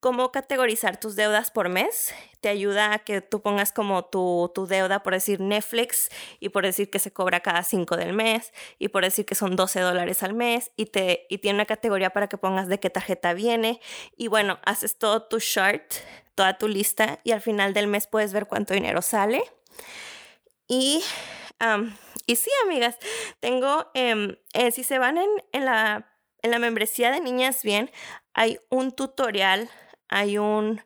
cómo 0.03 0.33
categorizar 0.33 0.99
tus 0.99 1.15
deudas 1.15 1.49
por 1.49 1.69
mes. 1.69 2.13
Te 2.41 2.49
ayuda 2.49 2.93
a 2.93 2.99
que 2.99 3.21
tú 3.21 3.41
pongas 3.41 3.71
como 3.71 4.03
tu, 4.03 4.51
tu, 4.53 4.67
deuda, 4.67 5.01
por 5.01 5.13
decir 5.13 5.39
Netflix, 5.39 6.09
y 6.41 6.49
por 6.49 6.65
decir 6.65 6.89
que 6.89 6.99
se 6.99 7.13
cobra 7.13 7.39
cada 7.39 7.63
5 7.63 7.95
del 7.95 8.11
mes, 8.11 8.51
y 8.79 8.89
por 8.89 9.05
decir 9.05 9.25
que 9.25 9.33
son 9.33 9.55
12 9.55 9.79
dólares 9.79 10.21
al 10.21 10.33
mes, 10.33 10.71
y, 10.75 10.87
te, 10.87 11.25
y 11.29 11.37
tiene 11.37 11.55
una 11.55 11.65
categoría 11.65 12.09
para 12.09 12.27
que 12.27 12.37
pongas 12.37 12.67
de 12.67 12.81
qué 12.81 12.89
tarjeta 12.89 13.33
viene. 13.33 13.79
Y 14.17 14.27
bueno, 14.27 14.59
haces 14.65 14.97
todo 14.97 15.23
tu 15.23 15.39
chart, 15.39 15.93
toda 16.35 16.57
tu 16.57 16.67
lista, 16.67 17.19
y 17.23 17.31
al 17.31 17.39
final 17.39 17.73
del 17.73 17.87
mes 17.87 18.05
puedes 18.05 18.33
ver 18.33 18.45
cuánto 18.45 18.73
dinero 18.73 19.01
sale. 19.01 19.41
Y, 20.67 21.01
y 22.25 22.35
sí, 22.35 22.49
amigas, 22.65 22.97
tengo, 23.39 23.89
em, 23.93 24.35
eh, 24.53 24.71
si 24.71 24.83
se 24.83 24.99
van 24.99 25.17
en, 25.17 25.63
la 25.63 26.09
en 26.41 26.51
la 26.51 26.59
membresía 26.59 27.09
de 27.09 27.21
Niñas 27.21 27.63
Bien 27.63 27.89
hay 28.33 28.59
un 28.69 28.91
tutorial 28.91 29.69
hay 30.09 30.37
un, 30.37 30.81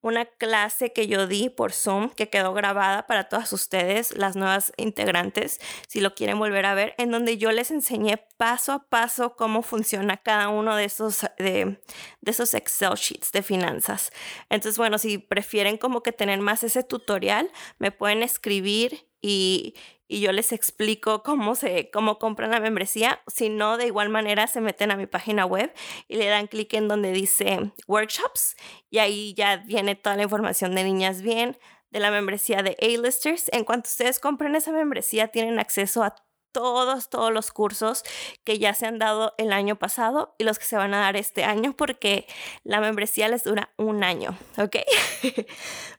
una 0.00 0.26
clase 0.26 0.92
que 0.92 1.08
yo 1.08 1.26
di 1.26 1.48
por 1.50 1.72
Zoom 1.72 2.10
que 2.10 2.28
quedó 2.28 2.52
grabada 2.54 3.06
para 3.06 3.28
todas 3.28 3.52
ustedes, 3.52 4.16
las 4.16 4.36
nuevas 4.36 4.72
integrantes, 4.76 5.60
si 5.88 6.00
lo 6.00 6.14
quieren 6.14 6.38
volver 6.38 6.66
a 6.66 6.74
ver, 6.74 6.94
en 6.98 7.10
donde 7.10 7.36
yo 7.36 7.50
les 7.50 7.70
enseñé 7.70 8.24
paso 8.36 8.72
a 8.72 8.88
paso 8.88 9.34
cómo 9.36 9.62
funciona 9.62 10.16
cada 10.16 10.48
uno 10.48 10.76
de 10.76 10.84
esos, 10.84 11.22
de, 11.38 11.80
de 12.20 12.30
esos 12.30 12.54
Excel 12.54 12.94
sheets 12.94 13.32
de 13.32 13.42
finanzas. 13.42 14.10
Entonces, 14.50 14.78
bueno, 14.78 14.98
si 14.98 15.18
prefieren 15.18 15.78
como 15.78 16.02
que 16.02 16.12
tener 16.12 16.40
más 16.40 16.62
ese 16.62 16.84
tutorial, 16.84 17.50
me 17.78 17.90
pueden 17.90 18.22
escribir 18.22 19.07
y, 19.20 19.74
y 20.08 20.20
yo 20.20 20.32
les 20.32 20.52
explico 20.52 21.22
cómo 21.22 21.54
se 21.54 21.90
cómo 21.90 22.18
compran 22.18 22.50
la 22.50 22.60
membresía. 22.60 23.20
Si 23.26 23.50
no, 23.50 23.76
de 23.76 23.86
igual 23.86 24.08
manera 24.08 24.46
se 24.46 24.60
meten 24.60 24.90
a 24.90 24.96
mi 24.96 25.06
página 25.06 25.44
web 25.44 25.72
y 26.08 26.16
le 26.16 26.26
dan 26.26 26.46
clic 26.46 26.72
en 26.74 26.88
donde 26.88 27.12
dice 27.12 27.72
workshops 27.86 28.56
y 28.90 28.98
ahí 28.98 29.34
ya 29.34 29.58
viene 29.58 29.94
toda 29.94 30.16
la 30.16 30.22
información 30.22 30.74
de 30.74 30.84
Niñas 30.84 31.22
Bien, 31.22 31.56
de 31.90 32.00
la 32.00 32.10
membresía 32.10 32.62
de 32.62 32.76
A-Listers. 32.80 33.50
En 33.52 33.64
cuanto 33.64 33.88
ustedes 33.88 34.18
compren 34.20 34.54
esa 34.54 34.72
membresía, 34.72 35.28
tienen 35.28 35.58
acceso 35.58 36.02
a 36.02 36.14
todos, 36.52 37.08
todos 37.08 37.32
los 37.32 37.52
cursos 37.52 38.04
que 38.44 38.58
ya 38.58 38.74
se 38.74 38.86
han 38.86 38.98
dado 38.98 39.34
el 39.38 39.52
año 39.52 39.76
pasado 39.76 40.34
y 40.38 40.44
los 40.44 40.58
que 40.58 40.64
se 40.64 40.76
van 40.76 40.94
a 40.94 41.00
dar 41.00 41.16
este 41.16 41.44
año 41.44 41.74
porque 41.76 42.26
la 42.64 42.80
membresía 42.80 43.28
les 43.28 43.44
dura 43.44 43.70
un 43.76 44.04
año, 44.04 44.36
¿ok? 44.56 44.76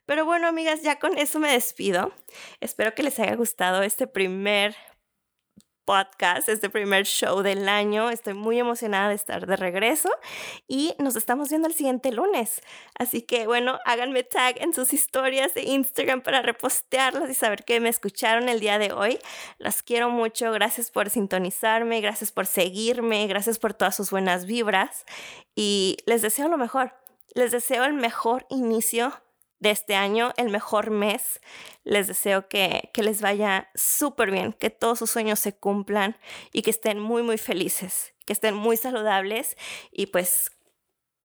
Pero 0.05 0.25
bueno, 0.25 0.47
amigas, 0.47 0.81
ya 0.81 0.99
con 0.99 1.17
eso 1.17 1.39
me 1.39 1.51
despido. 1.51 2.12
Espero 2.59 2.95
que 2.95 3.03
les 3.03 3.19
haya 3.19 3.35
gustado 3.35 3.83
este 3.83 4.07
primer 4.07 4.75
podcast, 5.89 6.47
este 6.49 6.69
primer 6.69 7.04
show 7.04 7.41
del 7.41 7.67
año. 7.67 8.12
Estoy 8.12 8.36
muy 8.36 8.60
emocionada 8.60 9.10
de 9.10 9.15
estar 9.15 9.47
de 9.47 9.56
regreso 9.56 10.08
y 10.67 10.93
nos 10.99 11.15
estamos 11.15 11.49
viendo 11.49 11.67
el 11.67 11.73
siguiente 11.73 12.12
lunes. 12.12 12.62
Así 12.99 13.23
que 13.23 13.47
bueno, 13.47 13.80
háganme 13.86 14.21
tag 14.21 14.62
en 14.62 14.71
sus 14.71 14.93
historias 14.93 15.56
de 15.56 15.63
Instagram 15.63 16.21
para 16.21 16.43
repostearlas 16.43 17.28
y 17.32 17.34
saber 17.34 17.63
que 17.63 17.80
me 17.80 17.89
escucharon 17.89 18.49
el 18.49 18.60
día 18.60 18.78
de 18.78 18.93
hoy. 18.93 19.17
Las 19.58 19.82
quiero 19.82 20.12
mucho. 20.12 20.52
Gracias 20.52 20.91
por 20.91 21.10
sintonizarme, 21.10 22.02
gracias 22.02 22.32
por 22.32 22.45
seguirme, 22.45 23.25
gracias 23.25 23.58
por 23.58 23.73
todas 23.73 23.95
sus 23.95 24.12
buenas 24.12 24.45
vibras 24.45 25.06
y 25.56 25.97
les 26.06 26.21
deseo 26.21 26.49
lo 26.49 26.60
mejor. 26.60 26.93
Les 27.34 27.52
deseo 27.52 27.84
el 27.86 27.93
mejor 27.93 28.45
inicio 28.52 29.12
de 29.59 29.71
este 29.71 29.95
año, 29.95 30.33
el 30.37 30.49
mejor 30.49 30.89
mes. 30.89 31.39
Les 31.83 32.07
deseo 32.07 32.47
que, 32.47 32.89
que 32.93 33.03
les 33.03 33.21
vaya 33.21 33.69
súper 33.75 34.31
bien, 34.31 34.53
que 34.53 34.69
todos 34.69 34.99
sus 34.99 35.11
sueños 35.11 35.39
se 35.39 35.55
cumplan 35.55 36.17
y 36.51 36.61
que 36.61 36.69
estén 36.69 36.99
muy, 36.99 37.23
muy 37.23 37.37
felices, 37.37 38.13
que 38.25 38.33
estén 38.33 38.55
muy 38.55 38.77
saludables 38.77 39.57
y 39.91 40.07
pues 40.07 40.51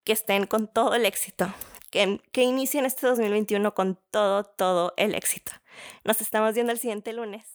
que 0.05 0.13
estén 0.13 0.47
con 0.47 0.69
todo 0.69 0.95
el 0.95 1.07
éxito, 1.07 1.53
que, 1.91 2.21
que 2.33 2.43
inicien 2.43 2.85
este 2.85 3.07
2021 3.07 3.75
con 3.75 3.99
todo, 4.11 4.45
todo 4.45 4.93
el 4.97 5.15
éxito. 5.15 5.53
Nos 6.05 6.21
estamos 6.21 6.55
viendo 6.55 6.73
el 6.73 6.79
siguiente 6.79 7.13
lunes. 7.13 7.54